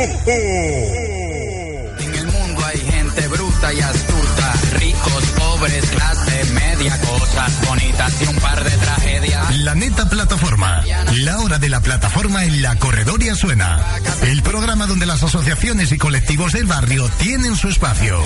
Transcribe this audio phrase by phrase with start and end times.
[0.00, 8.26] En el mundo hay gente bruta y astuta, ricos, pobres, clase media, cosas bonitas y
[8.28, 9.58] un par de tragedias.
[9.58, 10.84] La neta plataforma.
[11.24, 13.84] La hora de la plataforma en la corredoria suena.
[14.22, 18.22] El programa donde las asociaciones y colectivos del barrio tienen su espacio.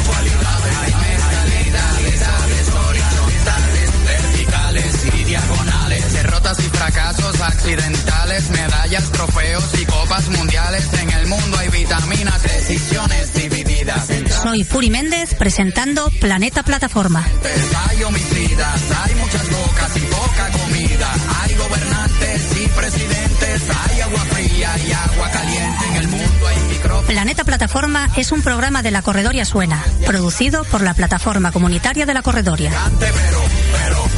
[6.43, 10.93] Derrotas y fracasos accidentales, medallas, trofeos y copas mundiales.
[10.95, 14.09] En el mundo hay vitaminas, decisiones divididas.
[14.43, 17.25] Soy Puri Méndez presentando Planeta Plataforma.
[17.89, 21.13] hay homicidas, hay muchas bocas y poca comida.
[21.43, 25.87] Hay gobernantes y presidentes, hay agua fría y agua caliente.
[25.91, 27.05] En el mundo hay micrófonos.
[27.05, 32.15] Planeta Plataforma es un programa de la Corredoria Suena, producido por la Plataforma Comunitaria de
[32.15, 32.73] la Corredoria.
[32.99, 34.09] pero, pero,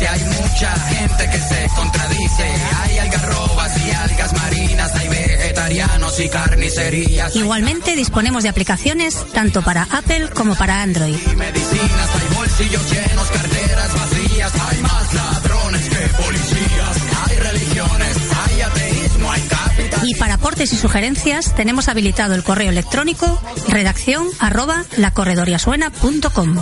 [0.02, 0.08] dice.
[0.08, 2.44] Hay mucha gente que se contradice.
[2.82, 4.94] Hay algarrobas y algas marinas.
[4.94, 7.36] Hay vegetarianos y carnicerías.
[7.36, 11.14] Igualmente disponemos de aplicaciones tanto para Apple como para Android.
[11.14, 14.52] Hay medicinas, hay bolsillos llenos, carteras vacías.
[14.70, 16.96] Hay más ladrones que policías.
[17.26, 20.08] Hay religiones, hay ateísmo, hay capital.
[20.08, 26.56] Y para aportes y sugerencias tenemos habilitado el correo electrónico redacción arroba lacorredoriasuena.com.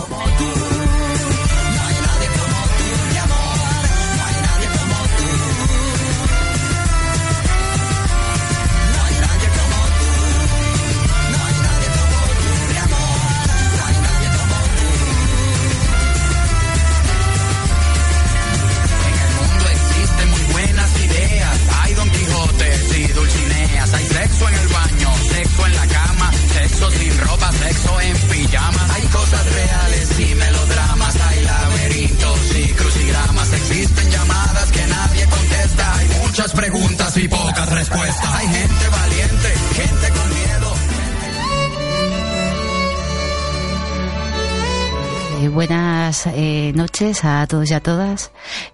[46.81, 48.31] noches a todos y a todas.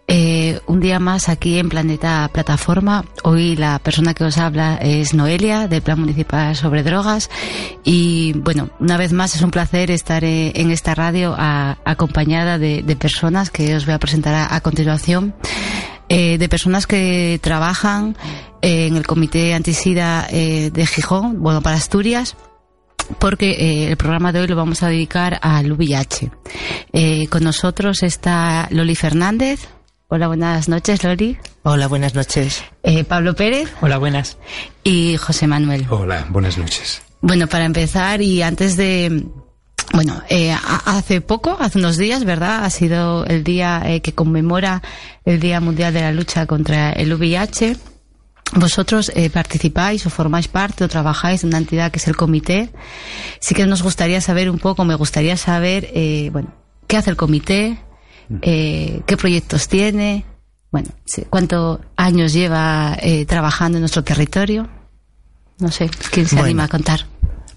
[0.07, 3.03] Eh, un día más aquí en Planeta Plataforma.
[3.23, 7.29] Hoy la persona que os habla es Noelia, del Plan Municipal sobre Drogas.
[7.83, 12.97] Y bueno, una vez más es un placer estar eh, en esta radio acompañada de,
[12.97, 15.35] personas que os voy a presentar a, a continuación.
[16.09, 18.15] Eh, de personas que trabajan
[18.61, 22.37] eh, en el Comité Antisida eh, de Gijón, bueno, para Asturias
[23.19, 26.31] porque eh, el programa de hoy lo vamos a dedicar al VIH.
[26.93, 29.67] Eh, con nosotros está Loli Fernández.
[30.09, 31.37] Hola, buenas noches, Loli.
[31.63, 32.63] Hola, buenas noches.
[32.83, 34.37] Eh, Pablo Pérez Hola, buenas.
[34.83, 35.85] y José Manuel.
[35.89, 37.01] Hola, buenas noches.
[37.21, 39.25] Bueno, para empezar y antes de...
[39.93, 40.53] Bueno, eh,
[40.85, 42.65] hace poco, hace unos días, ¿verdad?
[42.65, 44.81] Ha sido el día eh, que conmemora
[45.23, 47.77] el Día Mundial de la Lucha contra el VIH.
[48.53, 52.69] Vosotros eh, participáis o formáis parte o trabajáis en una entidad que es el comité.
[53.39, 56.53] Sí que nos gustaría saber un poco, me gustaría saber, eh, bueno,
[56.87, 57.77] qué hace el comité,
[58.41, 60.25] eh, qué proyectos tiene,
[60.71, 60.89] bueno,
[61.29, 64.69] cuántos años lleva eh, trabajando en nuestro territorio.
[65.59, 66.45] No sé, ¿quién se Bueno.
[66.45, 67.05] anima a contar?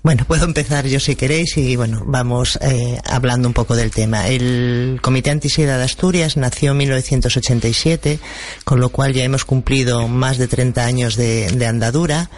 [0.03, 4.29] Bueno, puedo empezar yo si queréis y bueno, vamos eh, hablando un poco del tema.
[4.29, 8.19] El Comité Antisida de Asturias nació en 1987,
[8.65, 12.31] con lo cual ya hemos cumplido más de 30 años de, andadura.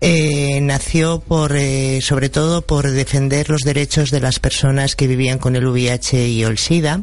[0.00, 5.38] Eh, nació por, eh, sobre todo por defender los derechos de las personas que vivían
[5.38, 7.02] con el VIH y el SIDA.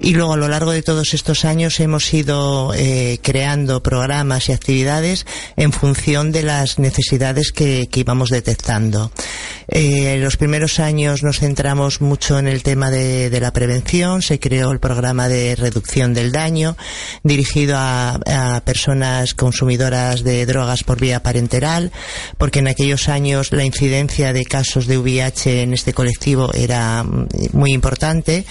[0.00, 4.52] Y luego a lo largo de todos estos años hemos ido eh, creando programas y
[4.52, 9.10] actividades en función de las necesidades que íbamos detectando.
[9.68, 14.22] Eh, los primeros años nos centramos mucho en el tema de, la prevención.
[14.22, 16.76] Se creó el programa de reducción del daño
[17.22, 21.92] dirigido a, a personas consumidoras de drogas por vía parenteral,
[22.38, 27.28] porque en aquellos años la incidencia de casos de VIH en este colectivo era mm,
[27.52, 28.44] muy importante.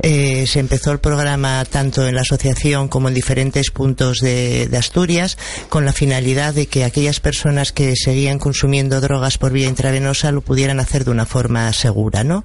[0.00, 4.76] Eh, se empezó el programa tanto en la asociación como en diferentes puntos de, de
[4.76, 5.36] Asturias
[5.68, 10.40] con la finalidad de que aquellas personas que seguían consumiendo drogas por vía intravenosa lo
[10.40, 12.44] pudieran hacer de una forma segura, ¿no?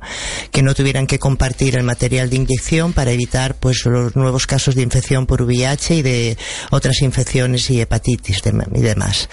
[0.52, 4.76] Que no tuvieran que compartir el material de inyección para evitar pues los nuevos casos
[4.76, 6.38] de infección por VIH y de
[6.72, 8.42] otras infecciones y hepatitis
[8.74, 9.30] y demás.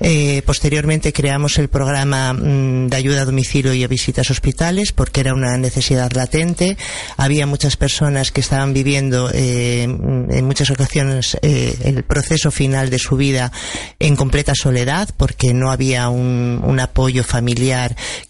[0.00, 5.20] Eh, posteriormente creamos el programa mm, de ayuda a domicilio y a visitas hospitales porque
[5.20, 6.76] era una necesidad latente.
[7.16, 12.98] Había muchas personas que estaban viviendo eh, en muchas ocasiones eh, el proceso final de
[12.98, 13.52] su vida
[13.98, 17.75] en completa soledad porque no había un apoyo familiar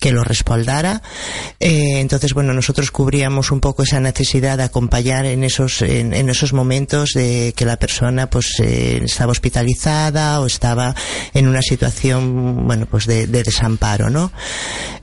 [0.00, 1.02] que lo respaldara.
[1.60, 6.28] Eh, entonces, bueno, nosotros cubríamos un poco esa necesidad de acompañar en esos, en, en
[6.28, 10.94] esos momentos de que la persona pues eh, estaba hospitalizada o estaba
[11.34, 14.32] en una situación, bueno, pues de, de desamparo, ¿no?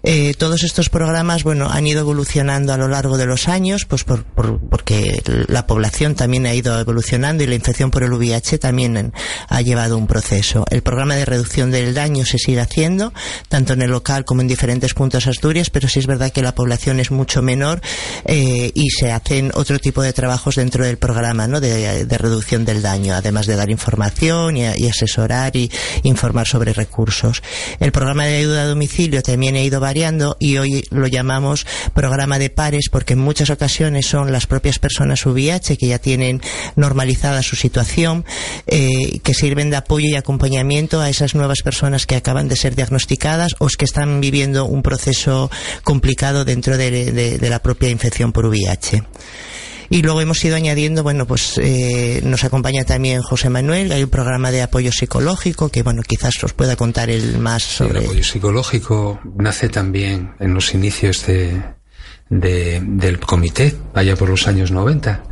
[0.03, 4.03] Eh, todos estos programas, bueno, han ido evolucionando a lo largo de los años, pues
[4.03, 8.57] por, por, porque la población también ha ido evolucionando y la infección por el VIH
[8.57, 9.13] también
[9.47, 10.65] ha llevado un proceso.
[10.69, 13.13] El programa de reducción del daño se sigue haciendo,
[13.47, 16.55] tanto en el local como en diferentes puntos Asturias, pero sí es verdad que la
[16.55, 17.81] población es mucho menor
[18.25, 21.59] eh, y se hacen otro tipo de trabajos dentro del programa ¿no?
[21.59, 25.69] de, reducción del daño, además de dar información y, y, asesorar y
[26.03, 27.43] informar sobre recursos.
[27.79, 32.39] El programa de ayuda a domicilio también ha ido variando y hoy lo llamamos programa
[32.39, 36.41] de pares porque en muchas ocasiones son las propias personas VIH que ya tienen
[36.75, 38.25] normalizada su situación,
[38.67, 42.75] eh, que sirven de apoyo y acompañamiento a esas nuevas personas que acaban de ser
[42.75, 45.51] diagnosticadas o que están viviendo un proceso
[45.83, 49.03] complicado dentro de, de, de la propia infección por VIH.
[49.89, 54.09] Y luego hemos ido añadiendo, bueno, pues eh, nos acompaña también José Manuel, hay un
[54.09, 57.99] programa de apoyo psicológico que, bueno, quizás os pueda contar el más sobre...
[57.99, 61.61] El apoyo psicológico nace también en los inicios de,
[62.29, 65.23] de, del comité, allá por los años 90,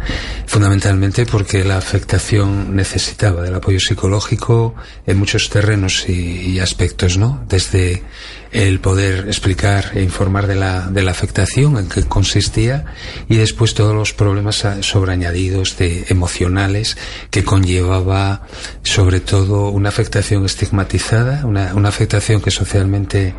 [0.46, 4.76] fundamentalmente porque la afectación necesitaba del apoyo psicológico
[5.08, 7.44] en muchos terrenos y, y aspectos, ¿no?
[7.48, 8.04] Desde
[8.52, 12.86] el poder explicar e informar de la, de la afectación, en qué consistía,
[13.30, 16.98] y después todos los problemas sobreañadidos de emocionales
[17.30, 18.48] que conllevaba
[18.84, 23.36] sobre todo una afectación estigmatizada, una, una afectación que socialmente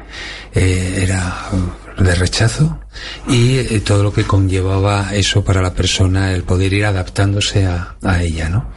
[0.55, 1.51] eh, era
[1.99, 2.82] de rechazo
[3.27, 7.97] y eh, todo lo que conllevaba eso para la persona, el poder ir adaptándose a,
[8.03, 8.71] a ella, ¿no?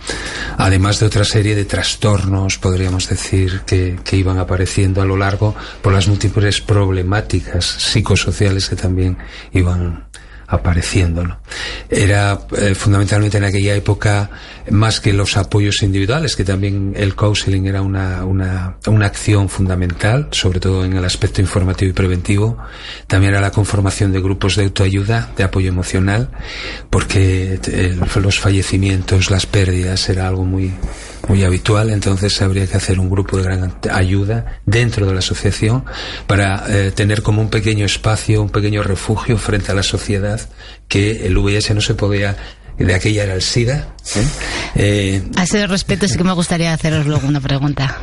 [0.57, 5.55] Además de otra serie de trastornos, podríamos decir, que, que, iban apareciendo a lo largo
[5.81, 9.17] por las múltiples problemáticas psicosociales que también
[9.51, 10.05] iban
[10.47, 11.23] apareciendo.
[11.23, 11.37] ¿no?
[11.89, 14.29] Era eh, fundamentalmente en aquella época
[14.69, 20.27] más que los apoyos individuales, que también el counseling era una, una, una acción fundamental,
[20.31, 22.57] sobre todo en el aspecto informativo y preventivo.
[23.07, 26.29] También era la conformación de grupos de autoayuda, de apoyo emocional,
[26.89, 30.73] porque el, los fallecimientos, las pérdidas era algo muy,
[31.27, 35.85] muy habitual, entonces habría que hacer un grupo de gran ayuda dentro de la asociación
[36.27, 40.39] para eh, tener como un pequeño espacio, un pequeño refugio frente a la sociedad
[40.87, 42.37] que el VIH no se podía
[42.77, 43.87] de aquella era el SIDA.
[44.15, 44.27] ¿eh?
[44.75, 47.99] Eh, a ese respecto sí que me gustaría haceros luego una pregunta.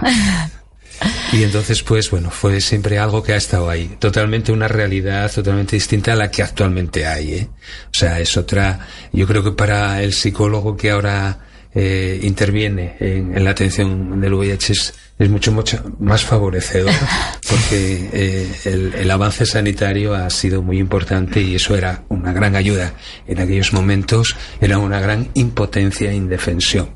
[1.32, 3.96] Y entonces, pues bueno, fue siempre algo que ha estado ahí.
[3.98, 7.34] Totalmente una realidad totalmente distinta a la que actualmente hay.
[7.34, 7.48] ¿eh?
[7.86, 8.86] O sea, es otra.
[9.12, 11.38] Yo creo que para el psicólogo que ahora
[11.74, 16.92] eh, interviene en, en, la atención del VIH es, es mucho, mucho más favorecedor
[17.48, 22.56] porque eh, el, el, avance sanitario ha sido muy importante y eso era una gran
[22.56, 22.94] ayuda.
[23.26, 26.90] En aquellos momentos era una gran impotencia e indefensión.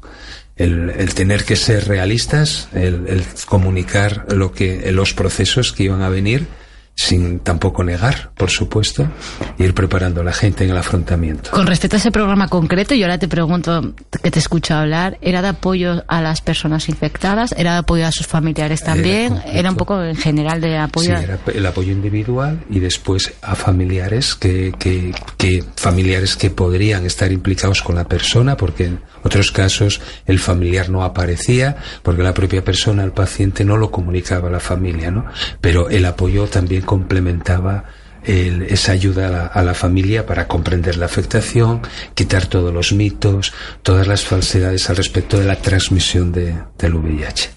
[0.56, 6.02] El, el, tener que ser realistas, el, el, comunicar lo que, los procesos que iban
[6.02, 6.46] a venir,
[6.96, 9.06] sin tampoco negar, por supuesto,
[9.58, 11.50] ir preparando a la gente en el afrontamiento.
[11.50, 15.42] Con respecto a ese programa concreto, yo ahora te pregunto, que te escucho hablar, ¿era
[15.42, 17.54] de apoyo a las personas infectadas?
[17.56, 19.34] ¿Era de apoyo a sus familiares también?
[19.44, 21.14] ¿Era, ¿Era un poco en general de apoyo?
[21.18, 27.04] Sí, era el apoyo individual y después a familiares que, que, que familiares que podrían
[27.04, 32.32] estar implicados con la persona, porque en otros casos el familiar no aparecía, porque la
[32.32, 35.26] propia persona, el paciente, no lo comunicaba a la familia, ¿no?
[35.60, 37.84] Pero el apoyo también complementaba
[38.24, 41.82] el, esa ayuda a la, a la, familia para comprender la afectación,
[42.14, 43.52] quitar todos los mitos,
[43.82, 47.55] todas las falsedades al respecto de la transmisión de, del VIH.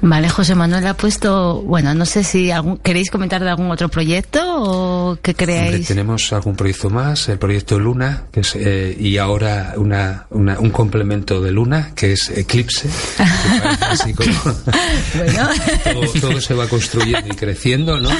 [0.00, 3.88] Vale, José Manuel ha puesto, bueno, no sé si algún, queréis comentar de algún otro
[3.88, 5.72] proyecto o qué creéis.
[5.72, 10.58] Hombre, tenemos algún proyecto más, el proyecto Luna, que es, eh, y ahora una, una,
[10.60, 12.88] un complemento de Luna, que es Eclipse.
[13.16, 13.24] Que
[13.84, 14.30] así como
[15.14, 15.48] bueno.
[15.84, 18.10] todo, todo, se va construyendo y creciendo, ¿no?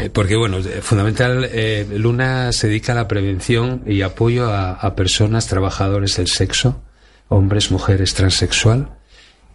[0.00, 4.94] Eh, porque, bueno, fundamental, eh, Luna se dedica a la prevención y apoyo a, a
[4.94, 6.82] personas, trabajadores del sexo,
[7.28, 8.97] hombres, mujeres, transexual,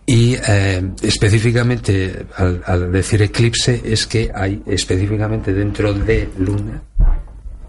[0.06, 6.84] Y eh, específicamente, al, decir eclipse, es que hay específicamente dentro de Luna,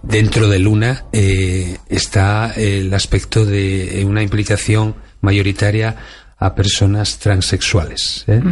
[0.03, 5.97] dentro de Luna eh, está el aspecto de una implicación mayoritaria
[6.38, 8.25] a personas transexuales.
[8.26, 8.43] ¿eh?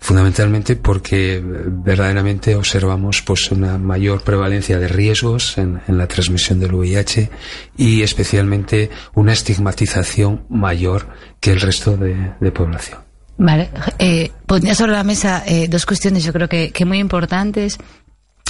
[0.00, 7.30] Fundamentalmente porque verdaderamente observamos pues una mayor prevalencia de riesgos en, la transmisión del VIH
[7.76, 11.08] y especialmente una estigmatización mayor
[11.40, 13.07] que el resto de población.
[13.38, 17.78] Vale, eh, pondría sobre la mesa eh, dos cuestiones yo creo que, que muy importantes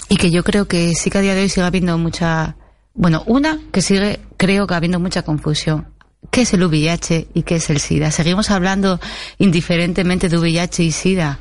[0.08, 2.56] y que yo creo que sí que a día de hoy sigue habiendo mucha,
[2.94, 5.88] bueno, una que sigue, creo que habiendo mucha confusión.
[6.30, 8.10] ¿Qué es el VIH y qué es el SIDA?
[8.10, 8.98] Seguimos hablando
[9.36, 11.38] indiferentemente de VIH y SIDA.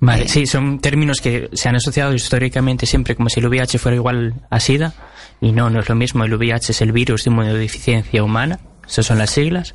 [0.00, 3.78] Vale, eh, sí, son términos que se han asociado históricamente siempre como si el VIH
[3.78, 4.94] fuera igual a SIDA
[5.42, 6.24] y no, no es lo mismo.
[6.24, 9.74] El VIH es el virus de inmunodeficiencia humana esas son las siglas.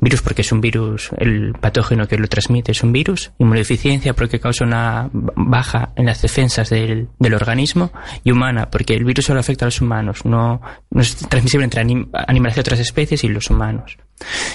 [0.00, 3.32] Virus porque es un virus, el patógeno que lo transmite es un virus.
[3.38, 7.92] Inmunodeficiencia porque causa una baja en las defensas del, del organismo.
[8.22, 11.80] Y humana porque el virus solo afecta a los humanos, no, no es transmisible entre
[11.80, 13.96] animales de otras especies y los humanos.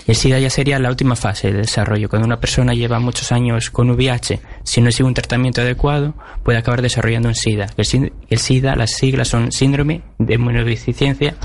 [0.06, 2.08] Y el SIDA ya sería la última fase del desarrollo.
[2.10, 6.60] Cuando una persona lleva muchos años con VIH, si no sigue un tratamiento adecuado, puede
[6.60, 7.68] acabar desarrollando un SIDA.
[7.76, 11.36] El SIDA, las siglas son síndrome de inmunodeficiencia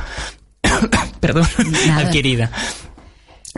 [1.20, 1.46] perdón,
[1.94, 2.50] adquirida.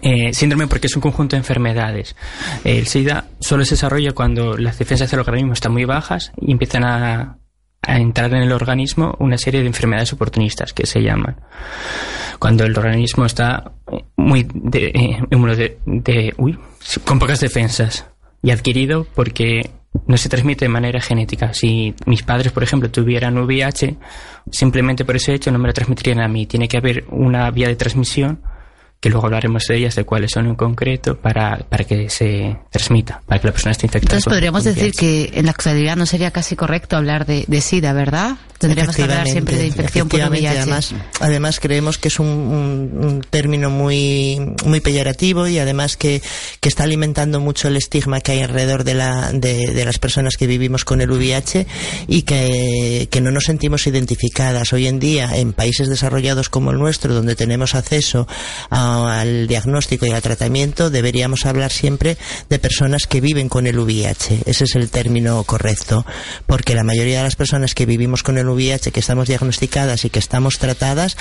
[0.00, 2.16] Eh, síndrome porque es un conjunto de enfermedades.
[2.64, 6.84] El SIDA solo se desarrolla cuando las defensas del organismo están muy bajas y empiezan
[6.84, 7.38] a,
[7.84, 11.36] entrar en el organismo una serie de enfermedades oportunistas que se llaman.
[12.38, 13.72] Cuando el organismo está
[14.16, 15.18] muy de, eh,
[15.86, 16.58] de, uy,
[17.04, 18.06] con pocas defensas
[18.40, 19.70] y adquirido porque
[20.06, 21.52] no se transmite de manera genética.
[21.52, 23.96] Si mis padres, por ejemplo, tuvieran VIH,
[24.50, 26.46] simplemente por ese hecho no me lo transmitirían a mí.
[26.46, 28.40] Tiene que haber una vía de transmisión
[29.02, 33.20] que luego hablaremos de ellas, de cuáles son en concreto, para, para que se transmita,
[33.26, 34.18] para que la persona esté infectada.
[34.18, 37.92] Entonces podríamos decir que en la actualidad no sería casi correcto hablar de, de SIDA,
[37.94, 38.36] ¿verdad?
[38.58, 40.48] Tendríamos que hablar siempre de infección por VIH.
[40.48, 46.22] Además, además creemos que es un, un, término muy, muy peyorativo y además que,
[46.60, 50.36] que, está alimentando mucho el estigma que hay alrededor de, la, de, de las personas
[50.36, 51.66] que vivimos con el VIH
[52.06, 54.72] y que, que no nos sentimos identificadas.
[54.72, 58.28] Hoy en día, en países desarrollados como el nuestro, donde tenemos acceso
[58.70, 62.16] a al diagnóstico y al tratamiento, deberíamos hablar siempre
[62.48, 64.42] de personas que viven con el VIH.
[64.46, 66.04] Ese es el término correcto,
[66.46, 70.10] porque la mayoría de las personas que vivimos con el VIH, que estamos diagnosticadas y
[70.10, 71.16] que estamos tratadas,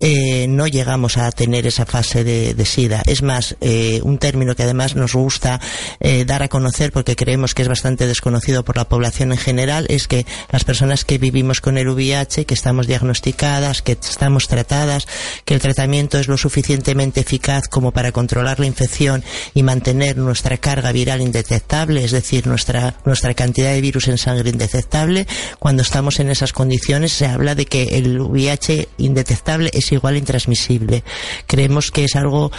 [0.00, 3.02] eh, no llegamos a tener esa fase de, SIDA.
[3.06, 5.60] Es más, eh, un término que además nos gusta
[6.00, 9.86] eh, dar a conocer porque creemos que es bastante desconocido por la población en general,
[9.88, 15.06] es que las personas que vivimos con el VIH, que estamos diagnosticadas, que estamos tratadas,
[15.44, 19.22] que el tratamiento es lo suficientemente eficaz como para controlar la infección
[19.54, 24.50] y mantener nuestra carga viral indetectable, es decir, nuestra, nuestra cantidad de virus en sangre
[24.50, 25.26] indetectable,
[25.58, 30.18] cuando estamos en esas condiciones se habla de que el VIH indetectable es igual a
[30.18, 31.04] intransmisible.
[31.46, 32.50] Creemos que es algo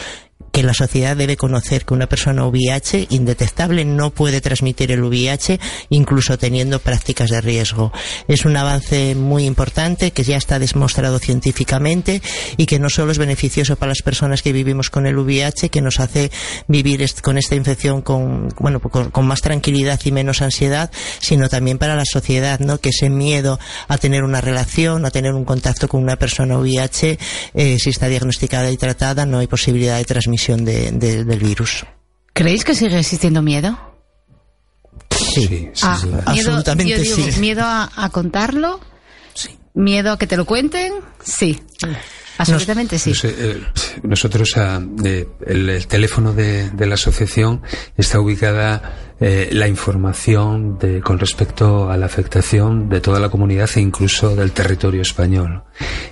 [0.56, 5.60] que la sociedad debe conocer que una persona VIH indetectable no puede transmitir el VIH
[5.90, 7.92] incluso teniendo prácticas de riesgo.
[8.30, 12.22] Es un avance muy importante que ya está demostrado científicamente
[12.56, 15.82] y que no solo es beneficioso para las personas que vivimos con el VIH, que
[15.82, 16.32] nos hace
[16.70, 21.98] vivir con esta infección con, bueno, con, más tranquilidad y menos ansiedad, sino también para
[21.98, 22.78] la sociedad, ¿no?
[22.78, 23.60] Que ese miedo
[23.90, 27.20] a tener una relación, a tener un contacto con una persona VIH,
[27.56, 31.86] eh, si está diagnosticada y tratada, no hay posibilidad de transmisión del virus.
[32.34, 33.78] ¿Creéis que sigue existiendo miedo?
[35.10, 37.40] Sí, ah, absolutamente sí.
[37.40, 38.80] ¿Miedo a, contarlo?
[39.34, 39.58] Sí.
[39.74, 40.94] ¿Miedo a que te lo cuenten?
[41.24, 41.62] Sí.
[42.38, 43.14] Absolutamente sí.
[43.24, 43.62] Eh,
[44.04, 47.62] nosotros, ah, eh, el, teléfono de, la asociación
[47.96, 53.70] está ubicada eh, la información de, con respecto a la afectación de toda la comunidad
[53.75, 55.64] e incluso del territorio español.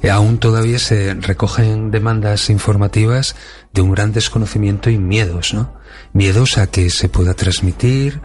[0.09, 3.35] aún todavía se recogen demandas informativas
[3.73, 5.73] de un gran desconocimiento y miedos, ¿no?
[6.13, 8.21] Miedos a que se pueda transmitir,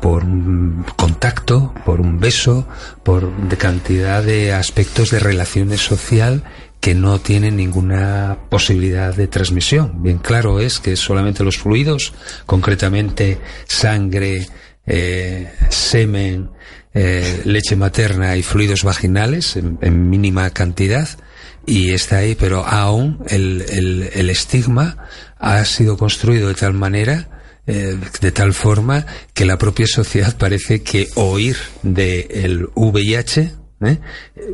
[0.00, 2.66] por un contacto, por un beso,
[3.02, 6.42] por de cantidad de aspectos de relaciones social
[6.80, 10.02] que no tienen ninguna posibilidad de transmisión.
[10.02, 12.12] Bien claro es que solamente los fluidos,
[12.46, 13.38] concretamente
[13.68, 14.48] sangre,
[14.86, 16.50] eh, semen,
[16.94, 21.08] eh, leche materna y fluidos vaginales en, mínima cantidad,
[21.66, 23.62] y está ahí, pero aún el,
[24.14, 24.96] el, estigma
[25.38, 27.28] ha sido construido de tal manera
[27.66, 33.52] eh, de tal forma que la propia sociedad parece que oír del VIH
[33.82, 34.00] ¿eh?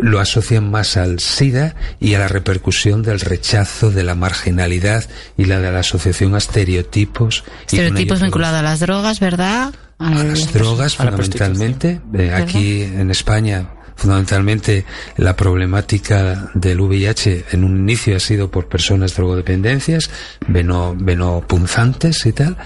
[0.00, 5.46] lo asocian más al SIDA y a la repercusión del rechazo, de la marginalidad y
[5.46, 7.44] la de la asociación a estereotipos.
[7.62, 9.72] Estereotipos vinculados a las drogas, ¿verdad?
[9.98, 12.00] A, las drogas, fundamentalmente.
[12.14, 14.84] Eh, aquí en España fundamentalmente
[15.16, 20.08] la problemática del VIH en un inicio ha sido por personas drogodependencias,
[20.46, 22.56] veno, venopunzantes y tal,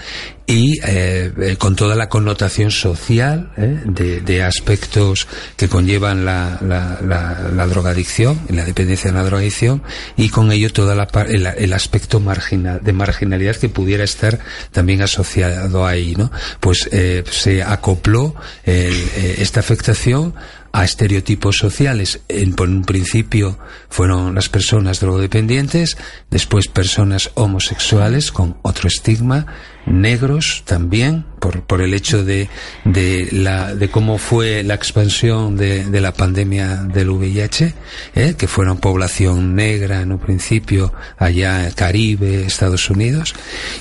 [0.45, 6.99] y eh, eh, con toda la connotación social eh, de, aspectos que conllevan la, la,
[7.01, 9.81] la, drogadicción y la dependencia de la drogadicción
[10.17, 14.39] y con ello todo el, el, aspecto de marginalidad que pudiera estar
[14.71, 16.29] también asociado ahí, ¿no?
[16.59, 18.35] Pues eh, se acopló
[18.65, 20.35] eh, esta afectación
[20.73, 22.19] a estereotipos sociales.
[22.27, 23.57] En, por un principio
[23.89, 25.97] fueron las personas drogodependientes,
[26.29, 29.45] después personas homosexuales con otro estigma,
[29.85, 32.49] negros también, por, por el hecho de,
[32.85, 37.73] de, la, de cómo fue la expansión de, de la pandemia del VIH,
[38.15, 38.35] ¿eh?
[38.37, 43.33] que fueron población negra en un principio allá en Caribe, Estados Unidos,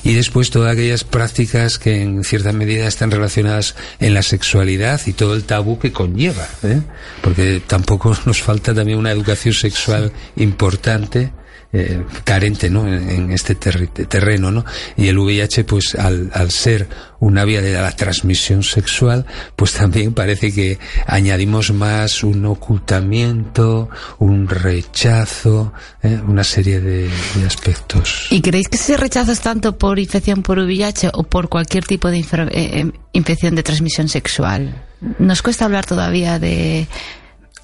[0.02, 5.12] y después todas aquellas prácticas que en cierta medida están relacionadas en la sexualidad y
[5.12, 6.80] todo el tabú que conlleva, ¿eh?
[7.22, 11.32] porque tampoco nos falta también una educación sexual importante
[11.72, 12.86] eh, carente ¿no?
[12.86, 14.64] en, este ter terreno ¿no?
[14.96, 16.86] y el VIH pues al, al ser
[17.18, 19.24] una vía de la transmisión sexual
[19.56, 23.88] pues también parece que añadimos más un ocultamiento
[24.18, 26.20] un rechazo ¿eh?
[26.26, 27.10] una serie de,
[27.46, 31.84] aspectos ¿y creéis que ese rechazo es tanto por infección por VIH o por cualquier
[31.84, 34.82] tipo de eh, infección de transmisión sexual?
[35.18, 36.86] nos cuesta hablar todavía de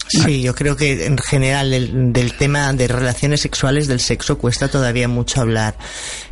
[0.08, 4.68] Sí, yo creo que en general del, del, tema de relaciones sexuales del sexo cuesta
[4.68, 5.76] todavía mucho hablar.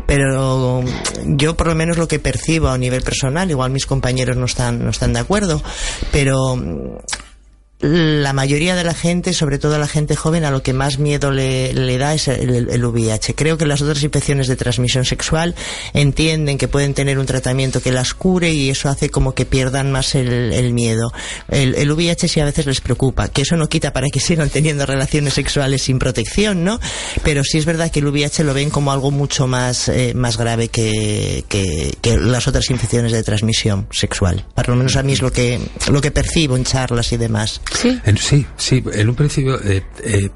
[0.06, 0.82] Pero
[1.24, 4.82] yo por lo menos lo que percibo a nivel personal, igual mis compañeros no están,
[4.82, 5.62] no están de acuerdo,
[6.10, 6.56] pero
[7.80, 11.30] la mayoría de la gente, sobre todo la gente joven, a lo que más miedo
[11.30, 13.34] le, le da es el, el, el, VIH.
[13.34, 15.54] Creo que las otras infecciones de transmisión sexual
[15.92, 19.92] entienden que pueden tener un tratamiento que las cure y eso hace como que pierdan
[19.92, 21.12] más el, el miedo.
[21.48, 24.86] El, VIH sí a veces les preocupa, que eso no quita para que sigan teniendo
[24.86, 26.80] relaciones sexuales sin protección, ¿no?
[27.24, 30.38] Pero sí es verdad que el VIH lo ven como algo mucho más, eh, más
[30.38, 34.46] grave que, que, que, las otras infecciones de transmisión sexual.
[34.54, 37.60] Por lo menos a mí es lo que, lo que percibo en charlas y demás.
[37.72, 40.30] Sí, en, sí, sí, en un principio eh, eh,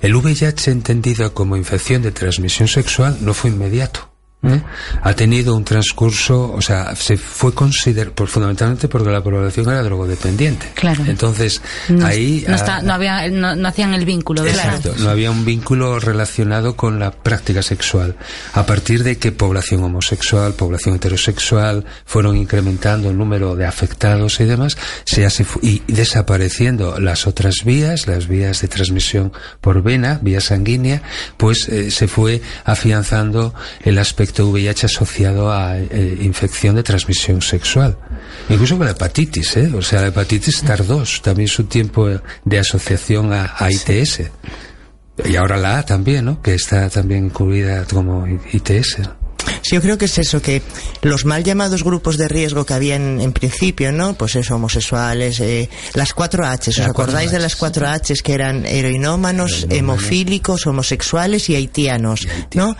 [0.00, 4.10] el VIH entendido como infección de transmisión sexual no fue inmediato.
[4.42, 4.62] ¿Eh?
[5.02, 9.82] ha tenido un transcurso, o sea, se fue considerado, por, fundamentalmente porque la población era
[9.82, 10.72] drogodependiente.
[10.74, 11.04] Claro.
[11.06, 12.46] Entonces, no, ahí.
[12.48, 14.76] No, está, no, había, no, no, hacían el vínculo, ¿verdad?
[14.76, 18.16] Exacto, no había un vínculo relacionado con la práctica sexual.
[18.54, 24.46] A partir de que población homosexual, población heterosexual, fueron incrementando el número de afectados y
[24.46, 30.40] demás, se hace, y desapareciendo las otras vías, las vías de transmisión por vena, vía
[30.40, 31.02] sanguínea,
[31.36, 33.52] pues eh, se fue afianzando
[33.84, 37.96] el aspecto efecto VIH asociado a eh, infección de transmisión sexual.
[38.48, 39.72] Incluso con la hepatitis, ¿eh?
[39.74, 42.08] O sea, la hepatitis tardó también su tiempo
[42.44, 44.30] de asociación a, a ITS.
[45.24, 46.40] Y ahora la A también, ¿no?
[46.40, 49.00] Que está también incluida como ITS.
[49.62, 50.62] Sí, yo creo que es eso, que
[51.02, 54.14] los mal llamados grupos de riesgo que había en, principio, ¿no?
[54.14, 58.34] Pues eso, homosexuales, eh, las cuatro Hs, ¿os La acordáis de las cuatro Hs que
[58.34, 59.78] eran heroinómanos, Heroinómanos.
[59.78, 62.76] hemofílicos, homosexuales y haitianos, ¿no?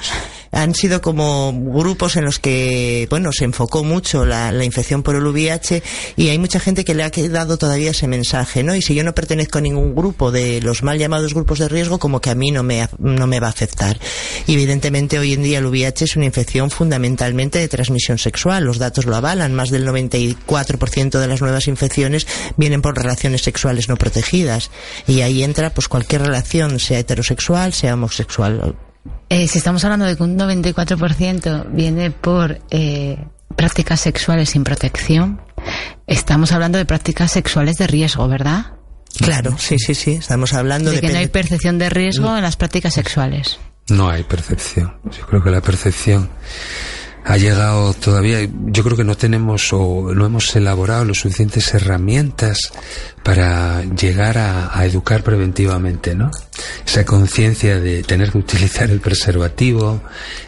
[0.53, 5.15] Han sido como grupos en los que, bueno, se enfocó mucho la, la infección por
[5.15, 5.83] el VIH
[6.17, 8.75] y hay mucha gente que le ha quedado todavía ese mensaje, ¿no?
[8.75, 11.99] Y si yo no pertenezco a ningún grupo de los mal llamados grupos de riesgo,
[11.99, 13.99] como que a mí no me, no me va a afectar.
[14.47, 18.65] Y evidentemente hoy en día el VIH es una infección fundamentalmente de transmisión sexual.
[18.65, 19.55] Los datos lo avalan.
[19.55, 24.71] Más del 94% de las nuevas infecciones vienen por relaciones sexuales no protegidas.
[25.07, 28.75] Y ahí entra pues cualquier relación, sea heterosexual, sea homosexual.
[29.29, 33.25] Eh, si estamos hablando de que un 94% viene por eh,
[33.57, 35.41] prácticas sexuales sin protección,
[36.07, 38.75] estamos hablando de prácticas sexuales de riesgo, ¿verdad?
[39.19, 40.13] Claro, sí, sí, sí.
[40.13, 43.59] Estamos hablando de de que no hay percepción de riesgo en las prácticas sexuales.
[43.89, 44.95] No hay percepción.
[45.05, 46.31] Yo creo que la percepción
[47.25, 48.39] ha llegado todavía.
[48.67, 52.73] Yo creo que no tenemos o no hemos elaborado lo suficientes herramientas
[53.23, 56.31] para llegar a, a educar preventivamente, ¿no?
[56.87, 60.01] Esa conciencia de tener que utilizar el preservativo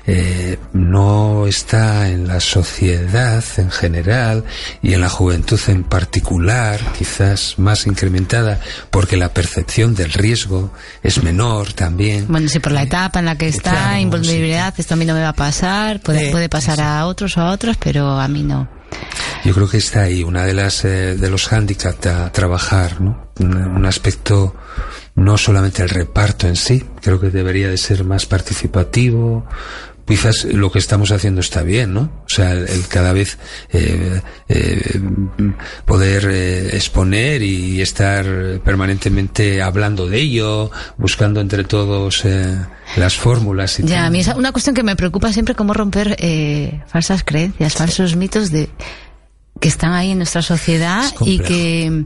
[0.06, 4.44] eh, no está en la sociedad en general
[4.82, 10.72] y en la juventud en particular, quizás más incrementada porque la percepción del riesgo
[11.02, 12.26] es menor también.
[12.28, 15.14] Bueno, si por la etapa en la que está, Claro, invulnerabilidad, esto a mí no
[15.14, 18.28] me va a pasar, puede, Eh, puede pasar a otros o a otros, pero a
[18.28, 18.68] mí no.
[19.44, 23.28] Yo creo que está ahí una de las eh, de los hándicaps a trabajar, ¿no?
[23.40, 24.54] Un, un, aspecto
[25.14, 29.44] no solamente el reparto en sí, creo que debería de ser más participativo.
[30.04, 32.00] Quizás lo que estamos haciendo está bien, ¿no?
[32.26, 33.38] O sea, el, el cada vez
[33.72, 35.00] eh, eh,
[35.84, 38.26] poder eh, exponer y estar
[38.64, 42.58] permanentemente hablando de ello, buscando entre todos eh,
[42.96, 43.78] las fórmulas.
[43.78, 44.06] Y ya, todo.
[44.06, 48.16] a mí es una cuestión que me preocupa siempre cómo romper eh, falsas creencias, falsos
[48.16, 48.68] mitos de
[49.60, 52.04] que están ahí en nuestra sociedad y que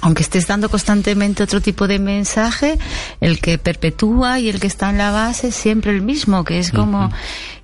[0.00, 2.78] aunque estés dando constantemente otro tipo de mensaje,
[3.20, 6.58] el que perpetúa y el que está en la base es siempre el mismo, que
[6.58, 7.14] es como, uh -huh.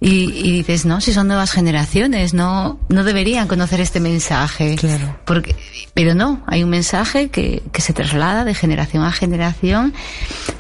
[0.00, 4.76] y, y, dices, no, si son nuevas generaciones, no, no deberían conocer este mensaje.
[4.76, 5.18] Claro.
[5.24, 5.56] Porque,
[5.94, 9.92] pero no, hay un mensaje que, que se traslada de generación a generación.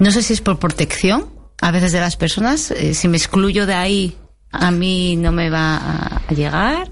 [0.00, 1.26] No sé si es por protección,
[1.60, 4.16] a veces de las personas, eh, si me excluyo de ahí,
[4.50, 6.90] a mí no me va a, a llegar.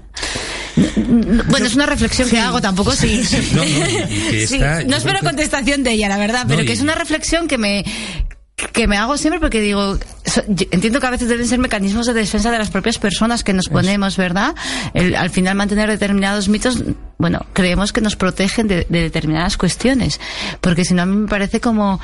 [1.49, 2.35] Bueno, es una reflexión sí.
[2.35, 3.23] que hago, tampoco sí.
[3.53, 4.87] No, no, que está, sí.
[4.87, 5.25] no espero que...
[5.25, 6.75] contestación de ella, la verdad, pero no, que y...
[6.75, 7.85] es una reflexión que me
[8.73, 9.99] que me hago siempre porque digo,
[10.71, 13.69] entiendo que a veces deben ser mecanismos de defensa de las propias personas que nos
[13.69, 14.55] ponemos, ¿verdad?
[14.95, 16.83] El, al final mantener determinados mitos,
[17.19, 20.19] bueno, creemos que nos protegen de, de determinadas cuestiones,
[20.59, 21.99] porque si no a mí me parece como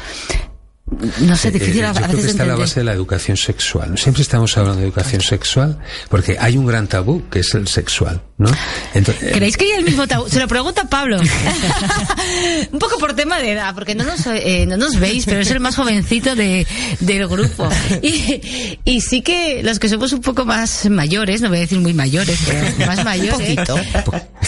[1.21, 2.47] no sé, difícil eh, a, yo a creo veces que está entender.
[2.47, 3.97] la base de la educación sexual.
[3.97, 8.21] Siempre estamos hablando de educación sexual porque hay un gran tabú que es el sexual,
[8.38, 8.50] ¿no?
[8.93, 10.28] Entonces, ¿Creéis que hay el mismo tabú?
[10.28, 11.19] Se lo pregunta Pablo.
[12.72, 15.52] un poco por tema de edad, porque no nos, eh, no nos veis, pero es
[15.52, 16.65] el más jovencito de,
[17.00, 17.69] del grupo.
[18.02, 21.80] Y, y, sí que los que somos un poco más mayores, no voy a decir
[21.80, 23.60] muy mayores, pero más mayores,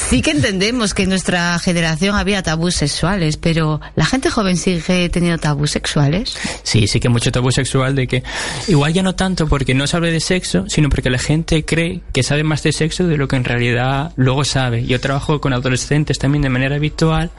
[0.10, 5.10] sí que entendemos que en nuestra generación había tabús sexuales, pero la gente joven sigue
[5.10, 6.36] teniendo tabús sexuales.
[6.64, 8.24] Sí, sí que mucho tabú sexual de que
[8.68, 12.02] igual ya no tanto porque no se hable de sexo, sino porque la gente cree
[12.12, 13.75] que sabe más de sexo de lo que en realidad
[14.16, 14.86] luego sabe.
[14.86, 17.32] Yo trabajo con adolescentes también de manera habitual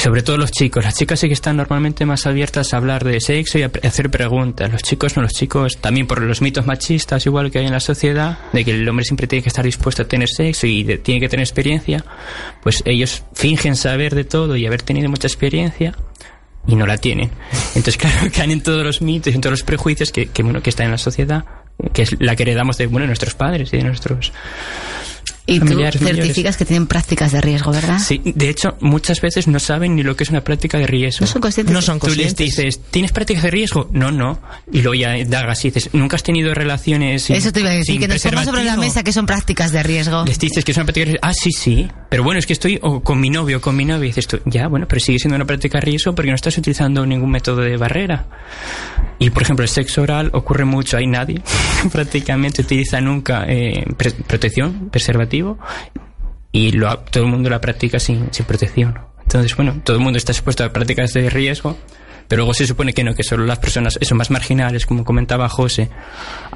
[0.00, 0.84] sobre todo los chicos.
[0.84, 4.10] Las chicas sí que están normalmente más abiertas a hablar de sexo y a hacer
[4.10, 4.72] preguntas.
[4.72, 7.80] Los chicos no, los chicos también por los mitos machistas igual que hay en la
[7.80, 11.20] sociedad, de que el hombre siempre tiene que estar dispuesto a tener sexo y tiene
[11.20, 12.04] que tener experiencia,
[12.62, 15.94] pues ellos fingen saber de todo y haber tenido mucha experiencia
[16.66, 17.30] y no la tienen.
[17.74, 20.62] Entonces, claro, caen en todos los mitos y en todos los prejuicios que, que, bueno,
[20.62, 21.44] que están en la sociedad,
[21.92, 24.32] que es la que heredamos de bueno, nuestros padres y de nuestros
[25.46, 26.56] y tú certificas mayores.
[26.56, 27.98] que tienen prácticas de riesgo, ¿verdad?
[27.98, 31.24] Sí, de hecho, muchas veces no saben ni lo que es una práctica de riesgo.
[31.24, 31.72] No son conscientes.
[31.72, 32.34] No son conscientes.
[32.34, 33.88] Tú les dices, ¿tienes prácticas de riesgo?
[33.92, 34.40] No, no.
[34.72, 37.74] Y luego ya dagas y dices, ¿nunca has tenido relaciones sin, Eso te iba a
[37.74, 40.24] decir, que nos pongas sobre la mesa que son prácticas de riesgo.
[40.24, 41.28] Les dices que es una práctica de riesgo.
[41.28, 41.88] Ah, sí, sí.
[42.08, 44.04] Pero bueno, es que estoy o con mi novio o con mi novia.
[44.04, 46.56] Y dices tú, ya, bueno, pero sigue siendo una práctica de riesgo porque no estás
[46.58, 48.26] utilizando ningún método de barrera.
[49.18, 50.96] Y, por ejemplo, el sexo oral ocurre mucho.
[50.96, 51.42] Hay nadie
[51.92, 55.29] prácticamente utiliza nunca eh, pre protección, preservativo
[56.52, 58.98] y lo, todo el mundo la practica sin, sin protección.
[59.22, 61.76] Entonces, bueno, todo el mundo está expuesto a prácticas de riesgo,
[62.30, 65.48] pero luego se supone que no, que solo las personas son más marginales, como comentaba
[65.48, 65.88] José.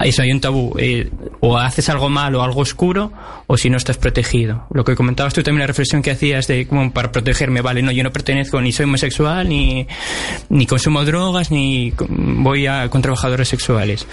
[0.01, 0.73] Eso hay un tabú.
[0.79, 1.11] Eh,
[1.41, 3.13] o haces algo malo, algo oscuro,
[3.49, 4.69] o si no estás protegido.
[4.71, 7.91] Lo que comentabas tú también, la reflexión que hacías de como para protegerme, vale, no,
[7.91, 9.87] yo no pertenezco, ni soy homosexual, ni,
[10.49, 14.07] ni consumo drogas, ni voy a, con trabajadores sexuales.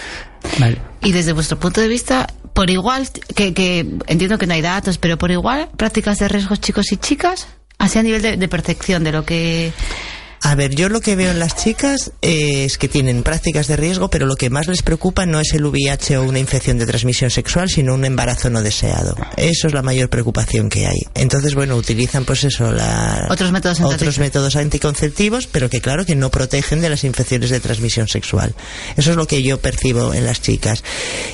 [0.58, 0.78] Vale.
[1.02, 4.98] Y desde vuestro punto de vista, por igual, que, que entiendo que no hay datos,
[4.98, 9.04] pero por igual, prácticas de riesgos chicos y chicas, así a nivel de, de percepción
[9.04, 9.72] de lo que
[10.44, 14.10] a ver, yo lo que veo en las chicas es que tienen prácticas de riesgo,
[14.10, 17.30] pero lo que más les preocupa no es el VIH o una infección de transmisión
[17.30, 19.16] sexual, sino un embarazo no deseado.
[19.36, 20.98] Eso es la mayor preocupación que hay.
[21.14, 26.16] Entonces, bueno, utilizan pues eso, la, otros métodos otros métodos anticonceptivos, pero que claro que
[26.16, 28.52] no protegen de las infecciones de transmisión sexual.
[28.96, 30.82] Eso es lo que yo percibo en las chicas.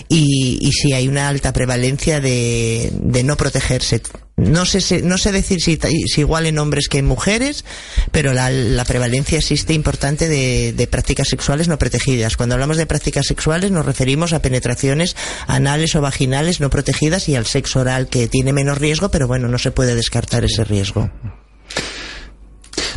[0.08, 4.02] Y, y sí hay una alta prevalencia de, de no protegerse
[4.38, 7.64] no sé, no sé decir si, si, igual en hombres que en mujeres,
[8.12, 12.36] pero la, la prevalencia existe importante de, de, prácticas sexuales no protegidas.
[12.36, 17.34] Cuando hablamos de prácticas sexuales nos referimos a penetraciones anales o vaginales no protegidas y
[17.34, 21.10] al sexo oral que tiene menos riesgo, pero bueno, no se puede descartar ese riesgo.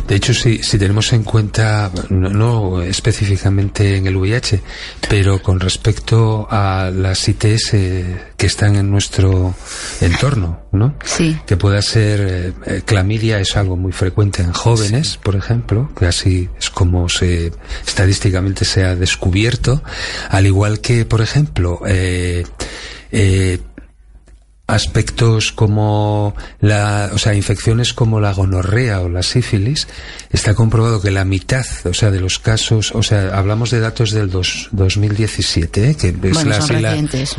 [0.06, 4.60] De hecho, si, si tenemos en cuenta, no, no, específicamente en el VIH,
[5.08, 9.54] pero con respecto a las ITS que están en nuestro
[10.00, 10.94] entorno, ¿no?
[11.04, 11.38] Sí.
[11.46, 15.18] Que pueda ser, eh, clamidia es algo muy frecuente en jóvenes, sí.
[15.22, 17.52] por ejemplo, que así es como se,
[17.86, 19.82] estadísticamente se ha descubierto,
[20.28, 22.44] al igual que, por ejemplo, eh,
[23.12, 23.58] eh,
[24.66, 29.88] aspectos como la, o sea, infecciones como la gonorrea o la sífilis,
[30.30, 34.12] está comprobado que la mitad, o sea, de los casos, o sea, hablamos de datos
[34.12, 35.94] del dos, 2017, ¿eh?
[35.96, 36.82] que es, Bueno, la, son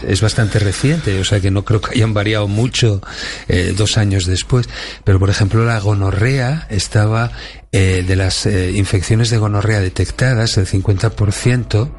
[0.08, 3.02] es bastante reciente, o sea, que no creo que hayan variado mucho
[3.48, 4.68] eh, dos años después.
[5.04, 7.32] Pero, por ejemplo, la gonorrea estaba
[7.72, 11.90] eh, de las eh, infecciones de gonorrea detectadas, el 50%